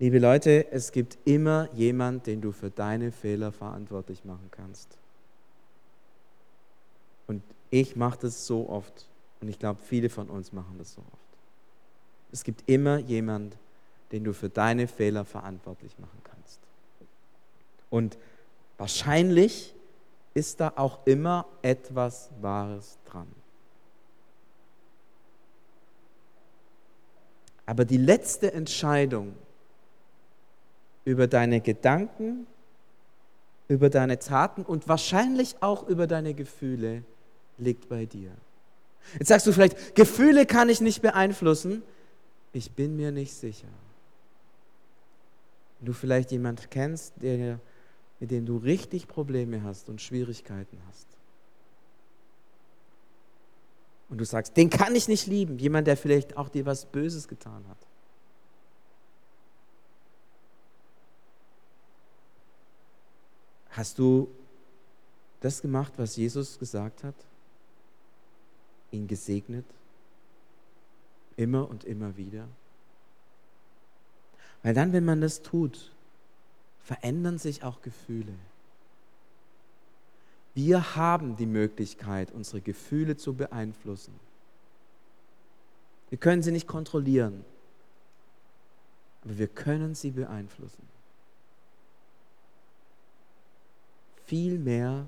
Liebe 0.00 0.20
Leute, 0.20 0.70
es 0.70 0.92
gibt 0.92 1.18
immer 1.24 1.68
jemand, 1.74 2.28
den 2.28 2.40
du 2.40 2.52
für 2.52 2.70
deine 2.70 3.10
Fehler 3.10 3.50
verantwortlich 3.50 4.24
machen 4.24 4.48
kannst. 4.52 4.96
Und 7.26 7.42
ich 7.70 7.96
mache 7.96 8.20
das 8.22 8.46
so 8.46 8.68
oft. 8.68 9.06
Und 9.40 9.48
ich 9.48 9.58
glaube, 9.58 9.80
viele 9.84 10.08
von 10.08 10.28
uns 10.30 10.52
machen 10.52 10.76
das 10.78 10.94
so 10.94 11.00
oft. 11.00 11.28
Es 12.30 12.44
gibt 12.44 12.68
immer 12.68 12.98
jemand, 12.98 13.56
den 14.12 14.22
du 14.22 14.32
für 14.32 14.48
deine 14.48 14.86
Fehler 14.86 15.24
verantwortlich 15.24 15.98
machen 15.98 16.20
kannst. 16.22 16.60
Und 17.90 18.18
wahrscheinlich 18.76 19.74
ist 20.34 20.60
da 20.60 20.72
auch 20.76 21.06
immer 21.06 21.44
etwas 21.62 22.30
Wahres 22.40 22.98
dran. 23.04 23.26
Aber 27.66 27.84
die 27.84 27.98
letzte 27.98 28.52
Entscheidung 28.52 29.34
über 31.08 31.26
deine 31.26 31.62
Gedanken, 31.62 32.46
über 33.66 33.88
deine 33.88 34.18
Taten 34.18 34.62
und 34.62 34.88
wahrscheinlich 34.88 35.56
auch 35.60 35.88
über 35.88 36.06
deine 36.06 36.34
Gefühle 36.34 37.02
liegt 37.56 37.88
bei 37.88 38.04
dir. 38.04 38.30
Jetzt 39.18 39.28
sagst 39.28 39.46
du 39.46 39.52
vielleicht, 39.52 39.94
Gefühle 39.94 40.44
kann 40.44 40.68
ich 40.68 40.82
nicht 40.82 41.00
beeinflussen. 41.00 41.82
Ich 42.52 42.72
bin 42.72 42.94
mir 42.94 43.10
nicht 43.10 43.32
sicher. 43.32 43.68
Du 45.80 45.94
vielleicht 45.94 46.30
jemand 46.30 46.70
kennst, 46.70 47.14
der, 47.22 47.58
mit 48.20 48.30
dem 48.30 48.44
du 48.44 48.58
richtig 48.58 49.08
Probleme 49.08 49.62
hast 49.62 49.88
und 49.88 50.02
Schwierigkeiten 50.02 50.78
hast. 50.88 51.06
Und 54.10 54.18
du 54.18 54.26
sagst, 54.26 54.58
den 54.58 54.68
kann 54.68 54.94
ich 54.94 55.08
nicht 55.08 55.26
lieben. 55.26 55.58
Jemand, 55.58 55.86
der 55.86 55.96
vielleicht 55.96 56.36
auch 56.36 56.50
dir 56.50 56.66
was 56.66 56.84
Böses 56.84 57.28
getan 57.28 57.64
hat. 57.66 57.87
Hast 63.78 64.00
du 64.00 64.28
das 65.38 65.62
gemacht, 65.62 65.92
was 65.98 66.16
Jesus 66.16 66.58
gesagt 66.58 67.04
hat? 67.04 67.14
Ihn 68.90 69.06
gesegnet? 69.06 69.64
Immer 71.36 71.70
und 71.70 71.84
immer 71.84 72.16
wieder? 72.16 72.48
Weil 74.64 74.74
dann, 74.74 74.92
wenn 74.92 75.04
man 75.04 75.20
das 75.20 75.42
tut, 75.42 75.92
verändern 76.82 77.38
sich 77.38 77.62
auch 77.62 77.80
Gefühle. 77.80 78.34
Wir 80.54 80.96
haben 80.96 81.36
die 81.36 81.46
Möglichkeit, 81.46 82.32
unsere 82.32 82.60
Gefühle 82.60 83.16
zu 83.16 83.34
beeinflussen. 83.34 84.12
Wir 86.08 86.18
können 86.18 86.42
sie 86.42 86.50
nicht 86.50 86.66
kontrollieren, 86.66 87.44
aber 89.22 89.38
wir 89.38 89.46
können 89.46 89.94
sie 89.94 90.10
beeinflussen. 90.10 90.97
Viel 94.28 94.58
mehr, 94.58 95.06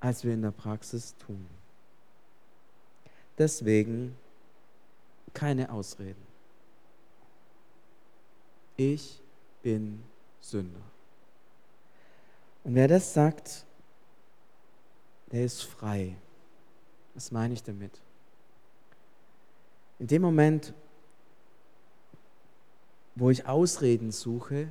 als 0.00 0.22
wir 0.22 0.34
in 0.34 0.42
der 0.42 0.50
Praxis 0.50 1.14
tun. 1.16 1.46
Deswegen 3.38 4.14
keine 5.32 5.72
Ausreden. 5.72 6.22
Ich 8.76 9.18
bin 9.62 10.02
Sünder. 10.42 10.82
Und 12.64 12.74
wer 12.74 12.86
das 12.86 13.14
sagt, 13.14 13.64
der 15.32 15.46
ist 15.46 15.62
frei. 15.62 16.14
Was 17.14 17.30
meine 17.30 17.54
ich 17.54 17.62
damit? 17.62 17.98
In 19.98 20.06
dem 20.06 20.20
Moment, 20.20 20.74
wo 23.14 23.30
ich 23.30 23.46
Ausreden 23.46 24.12
suche, 24.12 24.68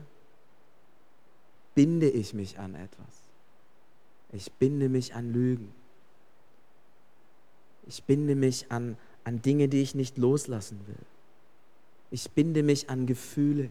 binde 1.73 2.11
ich 2.11 2.35
mich 2.35 2.59
an 2.59 2.75
etwas. 2.75 3.22
Ich 4.33 4.51
binde 4.51 4.89
mich 4.89 5.13
an 5.13 5.31
Lügen. 5.31 5.71
Ich 7.87 8.03
binde 8.03 8.35
mich 8.35 8.71
an, 8.71 8.97
an 9.23 9.41
Dinge, 9.41 9.67
die 9.67 9.81
ich 9.81 9.93
nicht 9.95 10.17
loslassen 10.17 10.79
will. 10.87 11.05
Ich 12.11 12.29
binde 12.31 12.63
mich 12.63 12.89
an 12.89 13.05
Gefühle. 13.05 13.69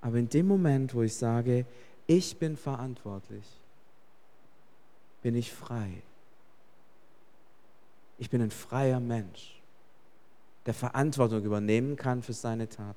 Aber 0.00 0.16
in 0.16 0.28
dem 0.28 0.46
Moment, 0.46 0.94
wo 0.94 1.02
ich 1.02 1.14
sage, 1.14 1.66
ich 2.06 2.36
bin 2.36 2.56
verantwortlich, 2.56 3.44
bin 5.22 5.34
ich 5.34 5.52
frei. 5.52 6.02
Ich 8.18 8.30
bin 8.30 8.40
ein 8.40 8.50
freier 8.50 9.00
Mensch, 9.00 9.60
der 10.66 10.74
Verantwortung 10.74 11.44
übernehmen 11.44 11.96
kann 11.96 12.22
für 12.22 12.32
seine 12.32 12.68
Taten. 12.68 12.96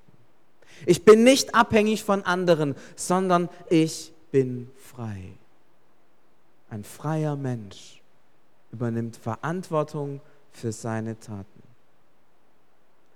Ich 0.85 1.03
bin 1.03 1.23
nicht 1.23 1.53
abhängig 1.53 2.03
von 2.03 2.23
anderen, 2.23 2.75
sondern 2.95 3.49
ich 3.69 4.13
bin 4.31 4.69
frei. 4.77 5.33
Ein 6.69 6.83
freier 6.83 7.35
Mensch 7.35 8.01
übernimmt 8.71 9.17
Verantwortung 9.17 10.21
für 10.51 10.71
seine 10.71 11.19
Taten. 11.19 11.61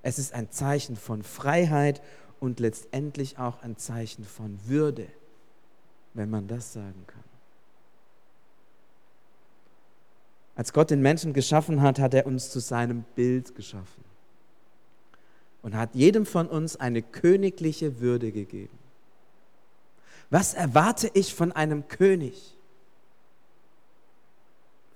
Es 0.01 0.19
ist 0.19 0.33
ein 0.33 0.51
Zeichen 0.51 0.95
von 0.95 1.23
Freiheit 1.23 2.01
und 2.39 2.59
letztendlich 2.59 3.39
auch 3.39 3.63
ein 3.63 3.77
Zeichen 3.77 4.23
von 4.23 4.59
Würde, 4.65 5.07
wenn 6.13 6.29
man 6.29 6.47
das 6.47 6.73
sagen 6.73 7.05
kann. 7.07 7.23
Als 10.55 10.71
Gott 10.71 10.89
den 10.89 11.01
Menschen 11.01 11.33
geschaffen 11.33 11.81
hat, 11.81 11.99
hat 11.99 12.13
er 12.13 12.25
uns 12.25 12.49
zu 12.49 12.59
seinem 12.59 13.03
Bild 13.15 13.55
geschaffen 13.55 14.03
und 15.61 15.75
hat 15.75 15.95
jedem 15.95 16.25
von 16.25 16.47
uns 16.47 16.75
eine 16.75 17.01
königliche 17.01 17.99
Würde 17.99 18.31
gegeben. 18.31 18.77
Was 20.29 20.53
erwarte 20.53 21.09
ich 21.13 21.33
von 21.33 21.51
einem 21.51 21.87
König? 21.87 22.55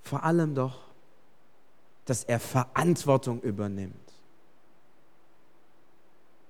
Vor 0.02 0.24
allem 0.24 0.54
doch, 0.54 0.78
dass 2.04 2.24
er 2.24 2.40
Verantwortung 2.40 3.40
übernimmt 3.42 3.94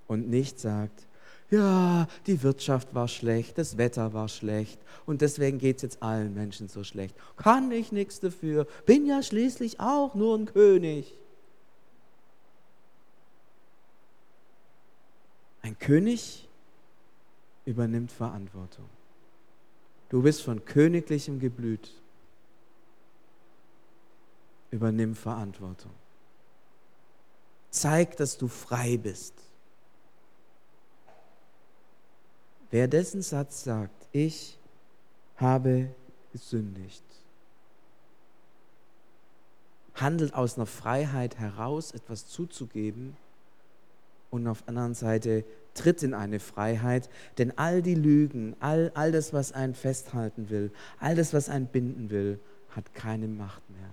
und 0.06 0.28
nicht 0.30 0.58
sagt, 0.58 1.06
ja, 1.50 2.06
die 2.26 2.42
Wirtschaft 2.42 2.94
war 2.94 3.08
schlecht, 3.08 3.58
das 3.58 3.76
Wetter 3.76 4.12
war 4.12 4.28
schlecht 4.28 4.80
und 5.04 5.20
deswegen 5.20 5.58
geht 5.58 5.76
es 5.76 5.82
jetzt 5.82 6.02
allen 6.02 6.32
Menschen 6.32 6.68
so 6.68 6.84
schlecht. 6.84 7.14
Kann 7.36 7.72
ich 7.72 7.90
nichts 7.92 8.20
dafür, 8.20 8.66
bin 8.86 9.04
ja 9.04 9.22
schließlich 9.22 9.80
auch 9.80 10.14
nur 10.14 10.38
ein 10.38 10.46
König. 10.46 11.12
Ein 15.62 15.78
König 15.78 16.48
übernimmt 17.64 18.12
Verantwortung. 18.12 18.88
Du 20.08 20.22
bist 20.22 20.42
von 20.42 20.64
königlichem 20.64 21.38
Geblüt. 21.38 21.92
Übernimm 24.70 25.14
Verantwortung. 25.14 25.92
Zeig, 27.70 28.16
dass 28.16 28.36
du 28.36 28.48
frei 28.48 28.96
bist. 28.96 29.34
Wer 32.70 32.88
dessen 32.88 33.22
Satz 33.22 33.64
sagt, 33.64 34.08
ich 34.12 34.58
habe 35.36 35.92
gesündigt, 36.32 37.04
handelt 39.94 40.34
aus 40.34 40.56
einer 40.56 40.66
Freiheit 40.66 41.38
heraus, 41.38 41.92
etwas 41.92 42.28
zuzugeben 42.28 43.16
und 44.30 44.46
auf 44.46 44.60
der 44.62 44.68
anderen 44.70 44.94
Seite 44.94 45.44
tritt 45.74 46.02
in 46.02 46.14
eine 46.14 46.40
Freiheit, 46.40 47.08
denn 47.38 47.56
all 47.56 47.82
die 47.82 47.94
Lügen, 47.94 48.56
all, 48.60 48.90
all 48.94 49.12
das, 49.12 49.32
was 49.32 49.52
einen 49.52 49.74
festhalten 49.74 50.50
will, 50.50 50.70
all 50.98 51.14
das, 51.14 51.32
was 51.32 51.48
einen 51.48 51.66
binden 51.66 52.10
will, 52.10 52.38
hat 52.70 52.94
keine 52.94 53.28
Macht 53.28 53.68
mehr. 53.70 53.90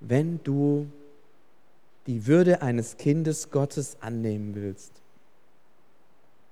Wenn 0.00 0.42
du 0.42 0.86
die 2.06 2.26
Würde 2.26 2.62
eines 2.62 2.96
Kindes 2.96 3.50
Gottes 3.50 3.96
annehmen 4.00 4.54
willst, 4.54 4.92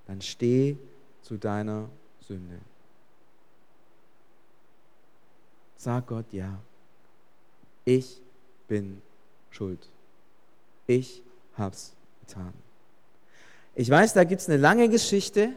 dann 0.06 0.20
steh 0.20 0.76
zu 1.22 1.36
deiner 1.36 1.88
Sünde. 2.20 2.58
Sag 5.76 6.06
Gott 6.06 6.26
ja. 6.32 6.58
Ich 7.84 8.20
bin 8.68 9.02
schuld. 9.50 9.88
Ich 10.86 11.22
hab's 11.56 11.94
getan. 12.26 12.52
Ich 13.74 13.90
weiß, 13.90 14.12
da 14.12 14.24
gibt 14.24 14.40
es 14.40 14.48
eine 14.48 14.58
lange 14.58 14.88
Geschichte 14.88 15.50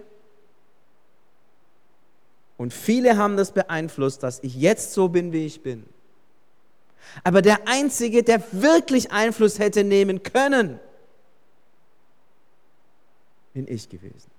und 2.57 2.73
viele 2.73 3.17
haben 3.17 3.38
das 3.38 3.51
beeinflusst, 3.51 4.23
dass 4.23 4.39
ich 4.43 4.55
jetzt 4.55 4.93
so 4.93 5.10
bin, 5.10 5.31
wie 5.31 5.45
ich 5.45 5.62
bin. 5.62 5.86
Aber 7.23 7.41
der 7.41 7.67
Einzige, 7.67 8.23
der 8.23 8.43
wirklich 8.51 9.12
Einfluss 9.12 9.60
hätte 9.60 9.83
nehmen 9.83 10.23
können, 10.23 10.79
bin 13.53 13.67
ich 13.67 13.88
gewesen. 13.89 14.31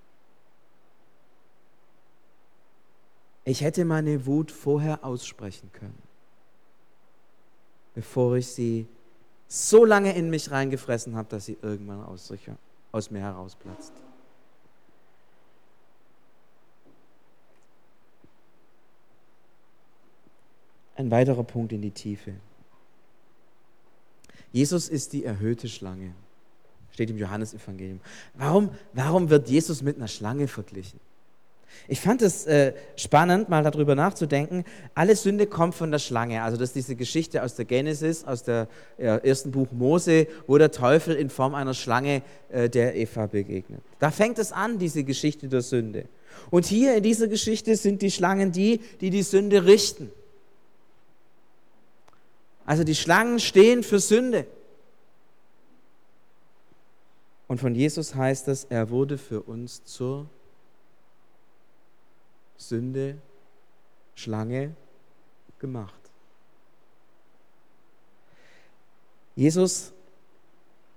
Ich 3.45 3.61
hätte 3.61 3.83
meine 3.85 4.25
Wut 4.25 4.51
vorher 4.51 5.03
aussprechen 5.03 5.71
können, 5.73 6.01
bevor 7.95 8.35
ich 8.35 8.47
sie 8.47 8.87
so 9.49 9.83
lange 9.83 10.13
in 10.15 10.29
mich 10.29 10.51
reingefressen 10.51 11.15
habe, 11.15 11.27
dass 11.29 11.45
sie 11.45 11.57
irgendwann 11.61 12.03
aus, 12.03 12.31
aus 12.91 13.11
mir 13.11 13.19
herausplatzt. 13.19 13.91
Ein 20.95 21.09
weiterer 21.09 21.43
Punkt 21.43 21.73
in 21.73 21.81
die 21.81 21.91
Tiefe. 21.91 22.35
Jesus 24.51 24.87
ist 24.87 25.13
die 25.13 25.25
erhöhte 25.25 25.67
Schlange. 25.67 26.13
Steht 26.91 27.09
im 27.09 27.17
Johannesevangelium. 27.17 28.01
Warum, 28.35 28.71
warum 28.93 29.29
wird 29.29 29.49
Jesus 29.49 29.81
mit 29.81 29.95
einer 29.97 30.07
Schlange 30.07 30.47
verglichen? 30.47 30.99
Ich 31.87 32.01
fand 32.01 32.21
es 32.21 32.45
äh, 32.45 32.73
spannend, 32.95 33.49
mal 33.49 33.63
darüber 33.63 33.95
nachzudenken. 33.95 34.63
Alle 34.93 35.15
Sünde 35.15 35.47
kommt 35.47 35.75
von 35.75 35.91
der 35.91 35.99
Schlange. 35.99 36.43
Also 36.43 36.57
das 36.57 36.69
ist 36.69 36.75
diese 36.75 36.95
Geschichte 36.95 37.43
aus 37.43 37.55
der 37.55 37.65
Genesis, 37.65 38.23
aus 38.23 38.43
dem 38.43 38.67
äh, 38.97 39.05
ersten 39.27 39.51
Buch 39.51 39.71
Mose, 39.71 40.27
wo 40.45 40.57
der 40.57 40.71
Teufel 40.71 41.15
in 41.15 41.29
Form 41.29 41.55
einer 41.55 41.73
Schlange 41.73 42.21
äh, 42.49 42.69
der 42.69 42.95
Eva 42.95 43.25
begegnet. 43.27 43.81
Da 43.99 44.11
fängt 44.11 44.37
es 44.39 44.51
an, 44.51 44.77
diese 44.77 45.03
Geschichte 45.03 45.47
der 45.47 45.61
Sünde. 45.61 46.05
Und 46.51 46.65
hier 46.65 46.95
in 46.95 47.03
dieser 47.03 47.27
Geschichte 47.27 47.75
sind 47.75 48.01
die 48.01 48.11
Schlangen 48.11 48.51
die, 48.51 48.81
die 49.01 49.09
die 49.09 49.23
Sünde 49.23 49.65
richten. 49.65 50.11
Also 52.65 52.83
die 52.83 52.95
Schlangen 52.95 53.39
stehen 53.39 53.81
für 53.81 53.99
Sünde. 53.99 54.45
Und 57.47 57.59
von 57.59 57.73
Jesus 57.73 58.13
heißt 58.13 58.47
es, 58.47 58.65
er 58.65 58.91
wurde 58.91 59.17
für 59.17 59.41
uns 59.41 59.83
zur 59.83 60.27
Sünde, 62.59 63.17
Schlange 64.15 64.75
gemacht. 65.57 65.93
Jesus, 69.35 69.93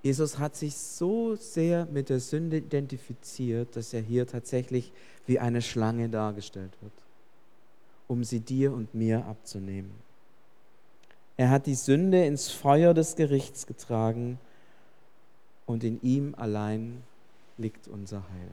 Jesus 0.02 0.38
hat 0.38 0.56
sich 0.56 0.74
so 0.74 1.36
sehr 1.36 1.86
mit 1.86 2.08
der 2.08 2.18
Sünde 2.18 2.56
identifiziert, 2.56 3.76
dass 3.76 3.94
er 3.94 4.00
hier 4.00 4.26
tatsächlich 4.26 4.92
wie 5.26 5.38
eine 5.38 5.62
Schlange 5.62 6.08
dargestellt 6.08 6.72
wird, 6.80 6.92
um 8.08 8.24
sie 8.24 8.40
dir 8.40 8.72
und 8.72 8.94
mir 8.94 9.24
abzunehmen. 9.26 9.92
Er 11.36 11.50
hat 11.50 11.66
die 11.66 11.76
Sünde 11.76 12.26
ins 12.26 12.50
Feuer 12.50 12.94
des 12.94 13.14
Gerichts 13.14 13.66
getragen 13.66 14.38
und 15.66 15.84
in 15.84 16.02
ihm 16.02 16.34
allein 16.36 17.04
liegt 17.56 17.86
unser 17.86 18.28
Heil. 18.28 18.50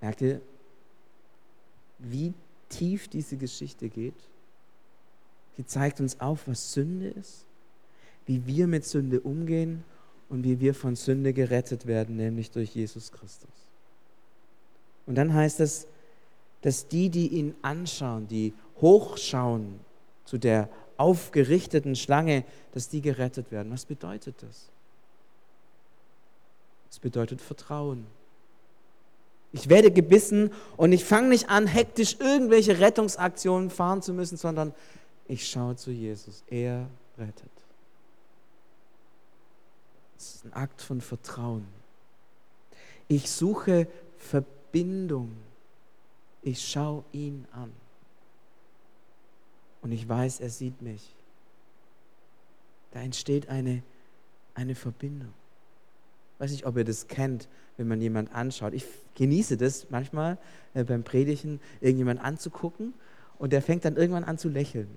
Merkt 0.00 0.20
ihr, 0.20 0.40
wie 1.98 2.32
tief 2.68 3.08
diese 3.08 3.36
Geschichte 3.36 3.88
geht? 3.88 4.14
Sie 5.56 5.66
zeigt 5.66 6.00
uns 6.00 6.20
auf, 6.20 6.46
was 6.46 6.72
Sünde 6.72 7.08
ist, 7.08 7.44
wie 8.26 8.46
wir 8.46 8.66
mit 8.68 8.84
Sünde 8.84 9.20
umgehen 9.20 9.82
und 10.28 10.44
wie 10.44 10.60
wir 10.60 10.74
von 10.74 10.94
Sünde 10.94 11.32
gerettet 11.32 11.86
werden, 11.86 12.16
nämlich 12.16 12.50
durch 12.50 12.74
Jesus 12.74 13.10
Christus. 13.10 13.50
Und 15.06 15.16
dann 15.16 15.34
heißt 15.34 15.60
es, 15.60 15.86
dass 16.62 16.86
die, 16.86 17.08
die 17.08 17.28
ihn 17.28 17.54
anschauen, 17.62 18.28
die 18.28 18.52
hochschauen 18.80 19.80
zu 20.24 20.38
der 20.38 20.68
aufgerichteten 20.96 21.96
Schlange, 21.96 22.44
dass 22.72 22.88
die 22.88 23.00
gerettet 23.00 23.50
werden. 23.50 23.72
Was 23.72 23.86
bedeutet 23.86 24.36
das? 24.42 24.68
Das 26.88 26.98
bedeutet 26.98 27.40
Vertrauen. 27.40 28.06
Ich 29.52 29.68
werde 29.68 29.90
gebissen 29.90 30.52
und 30.76 30.92
ich 30.92 31.04
fange 31.04 31.28
nicht 31.28 31.48
an, 31.48 31.66
hektisch 31.66 32.16
irgendwelche 32.20 32.80
Rettungsaktionen 32.80 33.70
fahren 33.70 34.02
zu 34.02 34.12
müssen, 34.12 34.36
sondern 34.36 34.74
ich 35.26 35.48
schaue 35.48 35.76
zu 35.76 35.90
Jesus. 35.90 36.44
Er 36.48 36.88
rettet. 37.16 37.50
Es 40.18 40.34
ist 40.34 40.44
ein 40.44 40.52
Akt 40.52 40.82
von 40.82 41.00
Vertrauen. 41.00 41.66
Ich 43.06 43.30
suche 43.30 43.86
Verbindung. 44.18 45.36
Ich 46.42 46.66
schaue 46.66 47.04
ihn 47.12 47.46
an. 47.52 47.72
Und 49.80 49.92
ich 49.92 50.08
weiß, 50.08 50.40
er 50.40 50.50
sieht 50.50 50.82
mich. 50.82 51.14
Da 52.90 53.00
entsteht 53.00 53.48
eine, 53.48 53.82
eine 54.54 54.74
Verbindung. 54.74 55.32
Weiß 56.38 56.52
nicht, 56.52 56.66
ob 56.66 56.76
ihr 56.76 56.84
das 56.84 57.08
kennt, 57.08 57.48
wenn 57.76 57.88
man 57.88 58.00
jemand 58.00 58.32
anschaut. 58.32 58.74
Ich 58.74 58.84
genieße 59.14 59.56
das 59.56 59.90
manchmal 59.90 60.38
äh, 60.74 60.84
beim 60.84 61.02
Predigen, 61.02 61.60
irgendjemand 61.80 62.20
anzugucken 62.20 62.94
und 63.38 63.52
der 63.52 63.62
fängt 63.62 63.84
dann 63.84 63.96
irgendwann 63.96 64.24
an 64.24 64.38
zu 64.38 64.48
lächeln. 64.48 64.88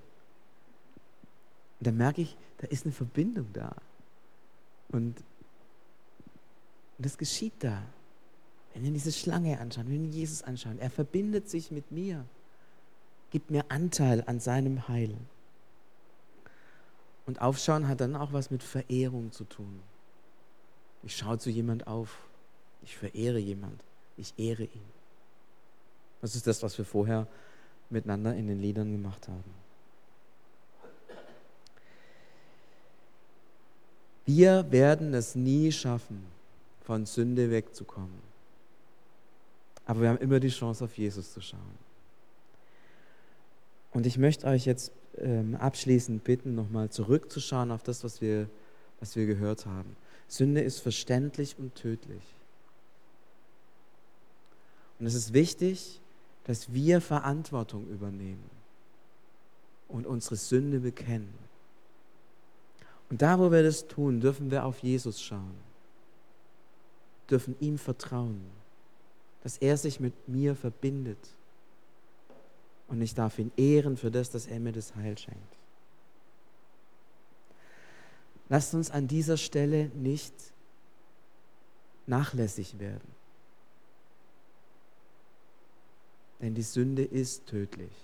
Und 1.80 1.86
dann 1.86 1.96
merke 1.96 2.22
ich, 2.22 2.36
da 2.58 2.68
ist 2.68 2.84
eine 2.84 2.92
Verbindung 2.92 3.48
da. 3.52 3.74
Und, 4.88 5.16
und 6.96 7.06
das 7.06 7.18
geschieht 7.18 7.54
da. 7.58 7.82
Wenn 8.72 8.84
wir 8.84 8.92
diese 8.92 9.12
Schlange 9.12 9.58
anschauen, 9.58 9.88
wenn 9.88 10.02
wir 10.02 10.10
Jesus 10.10 10.42
anschauen, 10.42 10.78
er 10.78 10.90
verbindet 10.90 11.50
sich 11.50 11.70
mit 11.70 11.90
mir, 11.90 12.24
gibt 13.30 13.50
mir 13.50 13.64
Anteil 13.68 14.22
an 14.26 14.40
seinem 14.40 14.88
Heil. 14.88 15.16
Und 17.26 17.40
Aufschauen 17.40 17.88
hat 17.88 18.00
dann 18.00 18.16
auch 18.16 18.32
was 18.32 18.50
mit 18.50 18.62
Verehrung 18.62 19.32
zu 19.32 19.44
tun. 19.44 19.80
Ich 21.02 21.16
schaue 21.16 21.38
zu 21.38 21.50
jemand 21.50 21.86
auf, 21.86 22.16
ich 22.82 22.96
verehre 22.96 23.38
jemand, 23.38 23.82
ich 24.16 24.34
ehre 24.36 24.64
ihn. 24.64 24.92
Das 26.20 26.36
ist 26.36 26.46
das, 26.46 26.62
was 26.62 26.78
wir 26.78 26.84
vorher 26.84 27.26
miteinander 27.90 28.34
in 28.34 28.46
den 28.46 28.60
Liedern 28.60 28.90
gemacht 28.92 29.26
haben. 29.28 29.62
Wir 34.24 34.70
werden 34.70 35.14
es 35.14 35.34
nie 35.34 35.72
schaffen, 35.72 36.24
von 36.84 37.06
Sünde 37.06 37.50
wegzukommen. 37.50 38.32
Aber 39.84 40.02
wir 40.02 40.08
haben 40.10 40.18
immer 40.18 40.38
die 40.38 40.48
Chance, 40.48 40.84
auf 40.84 40.96
Jesus 40.96 41.32
zu 41.32 41.40
schauen. 41.40 41.78
Und 43.90 44.06
ich 44.06 44.16
möchte 44.16 44.46
euch 44.46 44.64
jetzt 44.64 44.92
ähm, 45.18 45.56
abschließend 45.56 46.24
bitten, 46.24 46.54
nochmal 46.54 46.88
zurückzuschauen 46.90 47.70
auf 47.70 47.82
das, 47.82 48.04
was 48.04 48.20
wir, 48.20 48.48
was 49.00 49.16
wir 49.16 49.26
gehört 49.26 49.66
haben. 49.66 49.96
Sünde 50.32 50.62
ist 50.62 50.80
verständlich 50.80 51.58
und 51.58 51.74
tödlich. 51.74 52.22
Und 54.98 55.04
es 55.04 55.12
ist 55.12 55.34
wichtig, 55.34 56.00
dass 56.44 56.72
wir 56.72 57.02
Verantwortung 57.02 57.86
übernehmen 57.88 58.48
und 59.88 60.06
unsere 60.06 60.36
Sünde 60.36 60.80
bekennen. 60.80 61.34
Und 63.10 63.20
da, 63.20 63.38
wo 63.38 63.52
wir 63.52 63.62
das 63.62 63.86
tun, 63.88 64.22
dürfen 64.22 64.50
wir 64.50 64.64
auf 64.64 64.78
Jesus 64.78 65.20
schauen, 65.20 65.54
dürfen 67.28 67.54
ihm 67.60 67.76
vertrauen, 67.76 68.40
dass 69.42 69.58
er 69.58 69.76
sich 69.76 70.00
mit 70.00 70.14
mir 70.30 70.56
verbindet. 70.56 71.28
Und 72.88 73.02
ich 73.02 73.14
darf 73.14 73.38
ihn 73.38 73.52
ehren 73.58 73.98
für 73.98 74.10
das, 74.10 74.30
dass 74.30 74.46
er 74.46 74.60
mir 74.60 74.72
das 74.72 74.96
Heil 74.96 75.18
schenkt. 75.18 75.61
Lasst 78.52 78.74
uns 78.74 78.90
an 78.90 79.08
dieser 79.08 79.38
Stelle 79.38 79.86
nicht 79.94 80.34
nachlässig 82.06 82.78
werden. 82.78 83.10
Denn 86.42 86.54
die 86.54 86.62
Sünde 86.62 87.02
ist 87.02 87.46
tödlich. 87.46 87.94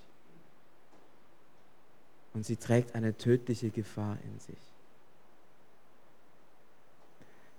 Und 2.33 2.47
sie 2.47 2.57
trägt 2.57 2.95
eine 2.95 3.15
tödliche 3.15 3.69
Gefahr 3.69 4.17
in 4.25 4.41
sich. 4.41 4.57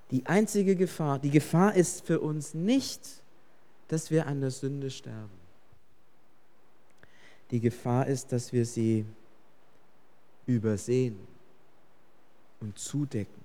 Die 0.09 0.25
einzige 0.25 0.75
Gefahr, 0.75 1.19
die 1.19 1.29
Gefahr 1.29 1.75
ist 1.75 2.07
für 2.07 2.19
uns 2.19 2.55
nicht, 2.55 3.21
dass 3.87 4.09
wir 4.09 4.25
an 4.25 4.41
der 4.41 4.49
Sünde 4.49 4.89
sterben. 4.89 5.39
Die 7.51 7.59
Gefahr 7.59 8.07
ist, 8.07 8.31
dass 8.31 8.51
wir 8.51 8.65
sie 8.65 9.05
übersehen 10.47 11.19
und 12.59 12.77
zudecken 12.77 13.43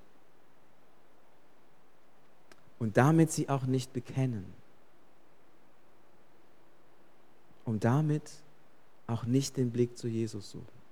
und 2.79 2.97
damit 2.97 3.31
sie 3.31 3.49
auch 3.49 3.65
nicht 3.65 3.93
bekennen 3.93 4.53
und 7.65 7.85
damit 7.85 8.31
auch 9.07 9.25
nicht 9.25 9.57
den 9.57 9.71
Blick 9.71 9.97
zu 9.97 10.09
Jesus 10.09 10.51
suchen. 10.51 10.85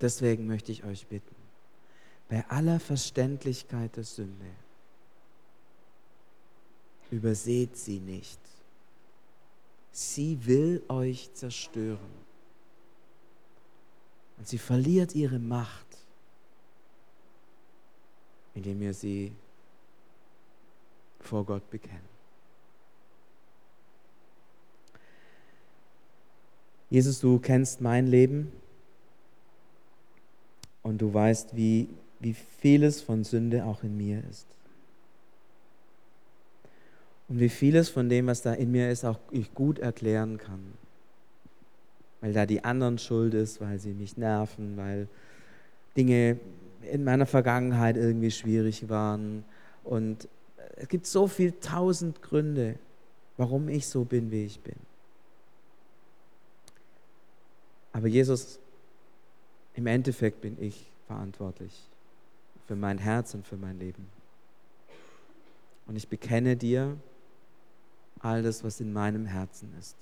Deswegen 0.00 0.46
möchte 0.46 0.72
ich 0.72 0.84
euch 0.84 1.06
bitten, 1.06 1.34
bei 2.28 2.44
aller 2.48 2.80
Verständlichkeit 2.80 3.96
der 3.96 4.04
Sünde, 4.04 4.50
überseht 7.10 7.76
sie 7.76 8.00
nicht. 8.00 8.40
Sie 9.92 10.44
will 10.44 10.82
euch 10.88 11.32
zerstören. 11.34 12.23
Und 14.44 14.48
sie 14.48 14.58
verliert 14.58 15.14
ihre 15.14 15.38
Macht, 15.38 15.86
indem 18.54 18.82
ihr 18.82 18.92
sie 18.92 19.32
vor 21.18 21.46
Gott 21.46 21.70
bekennt. 21.70 22.02
Jesus, 26.90 27.20
du 27.20 27.38
kennst 27.38 27.80
mein 27.80 28.06
Leben 28.06 28.52
und 30.82 30.98
du 30.98 31.14
weißt, 31.14 31.56
wie 31.56 31.88
wie 32.20 32.34
vieles 32.34 33.00
von 33.00 33.24
Sünde 33.24 33.64
auch 33.64 33.82
in 33.82 33.96
mir 33.96 34.22
ist. 34.28 34.46
Und 37.30 37.40
wie 37.40 37.48
vieles 37.48 37.88
von 37.88 38.10
dem, 38.10 38.26
was 38.26 38.42
da 38.42 38.52
in 38.52 38.70
mir 38.72 38.90
ist, 38.90 39.06
auch 39.06 39.20
ich 39.30 39.54
gut 39.54 39.78
erklären 39.78 40.36
kann. 40.36 40.83
Weil 42.24 42.32
da 42.32 42.46
die 42.46 42.64
anderen 42.64 42.96
schuld 42.96 43.34
ist, 43.34 43.60
weil 43.60 43.78
sie 43.78 43.92
mich 43.92 44.16
nerven, 44.16 44.78
weil 44.78 45.08
Dinge 45.94 46.40
in 46.90 47.04
meiner 47.04 47.26
Vergangenheit 47.26 47.98
irgendwie 47.98 48.30
schwierig 48.30 48.88
waren. 48.88 49.44
Und 49.82 50.26
es 50.76 50.88
gibt 50.88 51.04
so 51.04 51.26
viele 51.26 51.60
tausend 51.60 52.22
Gründe, 52.22 52.78
warum 53.36 53.68
ich 53.68 53.86
so 53.86 54.06
bin, 54.06 54.30
wie 54.30 54.46
ich 54.46 54.58
bin. 54.58 54.76
Aber 57.92 58.06
Jesus, 58.08 58.58
im 59.74 59.86
Endeffekt 59.86 60.40
bin 60.40 60.56
ich 60.58 60.90
verantwortlich 61.06 61.78
für 62.66 62.74
mein 62.74 62.96
Herz 62.96 63.34
und 63.34 63.46
für 63.46 63.58
mein 63.58 63.78
Leben. 63.78 64.08
Und 65.86 65.96
ich 65.96 66.08
bekenne 66.08 66.56
dir 66.56 66.96
all 68.20 68.42
das, 68.42 68.64
was 68.64 68.80
in 68.80 68.94
meinem 68.94 69.26
Herzen 69.26 69.74
ist, 69.78 69.98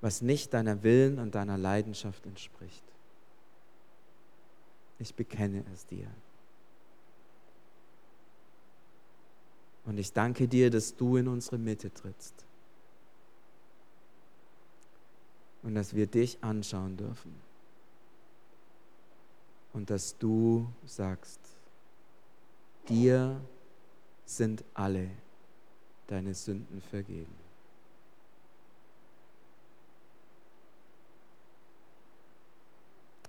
was 0.00 0.22
nicht 0.22 0.54
deiner 0.54 0.82
Willen 0.82 1.18
und 1.18 1.34
deiner 1.34 1.58
Leidenschaft 1.58 2.24
entspricht. 2.26 2.84
Ich 4.98 5.14
bekenne 5.14 5.64
es 5.72 5.86
dir. 5.86 6.08
Und 9.84 9.98
ich 9.98 10.12
danke 10.12 10.48
dir, 10.48 10.70
dass 10.70 10.94
du 10.94 11.16
in 11.16 11.28
unsere 11.28 11.58
Mitte 11.58 11.92
trittst 11.92 12.44
und 15.62 15.74
dass 15.74 15.94
wir 15.94 16.06
dich 16.06 16.38
anschauen 16.42 16.96
dürfen 16.96 17.34
und 19.72 19.90
dass 19.90 20.16
du 20.18 20.68
sagst, 20.84 21.40
dir 22.88 23.40
sind 24.26 24.62
alle 24.74 25.10
deine 26.06 26.34
Sünden 26.34 26.82
vergeben. 26.82 27.47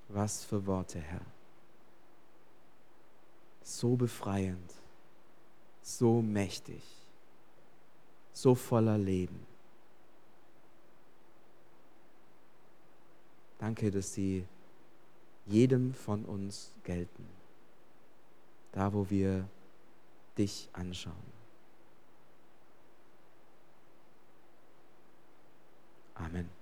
Was 0.10 0.44
für 0.44 0.66
Worte, 0.66 1.00
Herr. 1.00 1.22
So 3.62 3.96
befreiend, 3.96 4.74
so 5.84 6.22
mächtig, 6.22 6.84
so 8.34 8.56
voller 8.56 8.98
Leben. 8.98 9.46
Danke, 13.60 13.92
dass 13.92 14.14
sie 14.14 14.46
jedem 15.46 15.94
von 15.94 16.26
uns 16.26 16.74
gelten, 16.84 17.28
da 18.72 18.92
wo 18.92 19.08
wir 19.10 19.48
dich 20.38 20.70
anschauen. 20.74 21.40
Amen. 26.16 26.59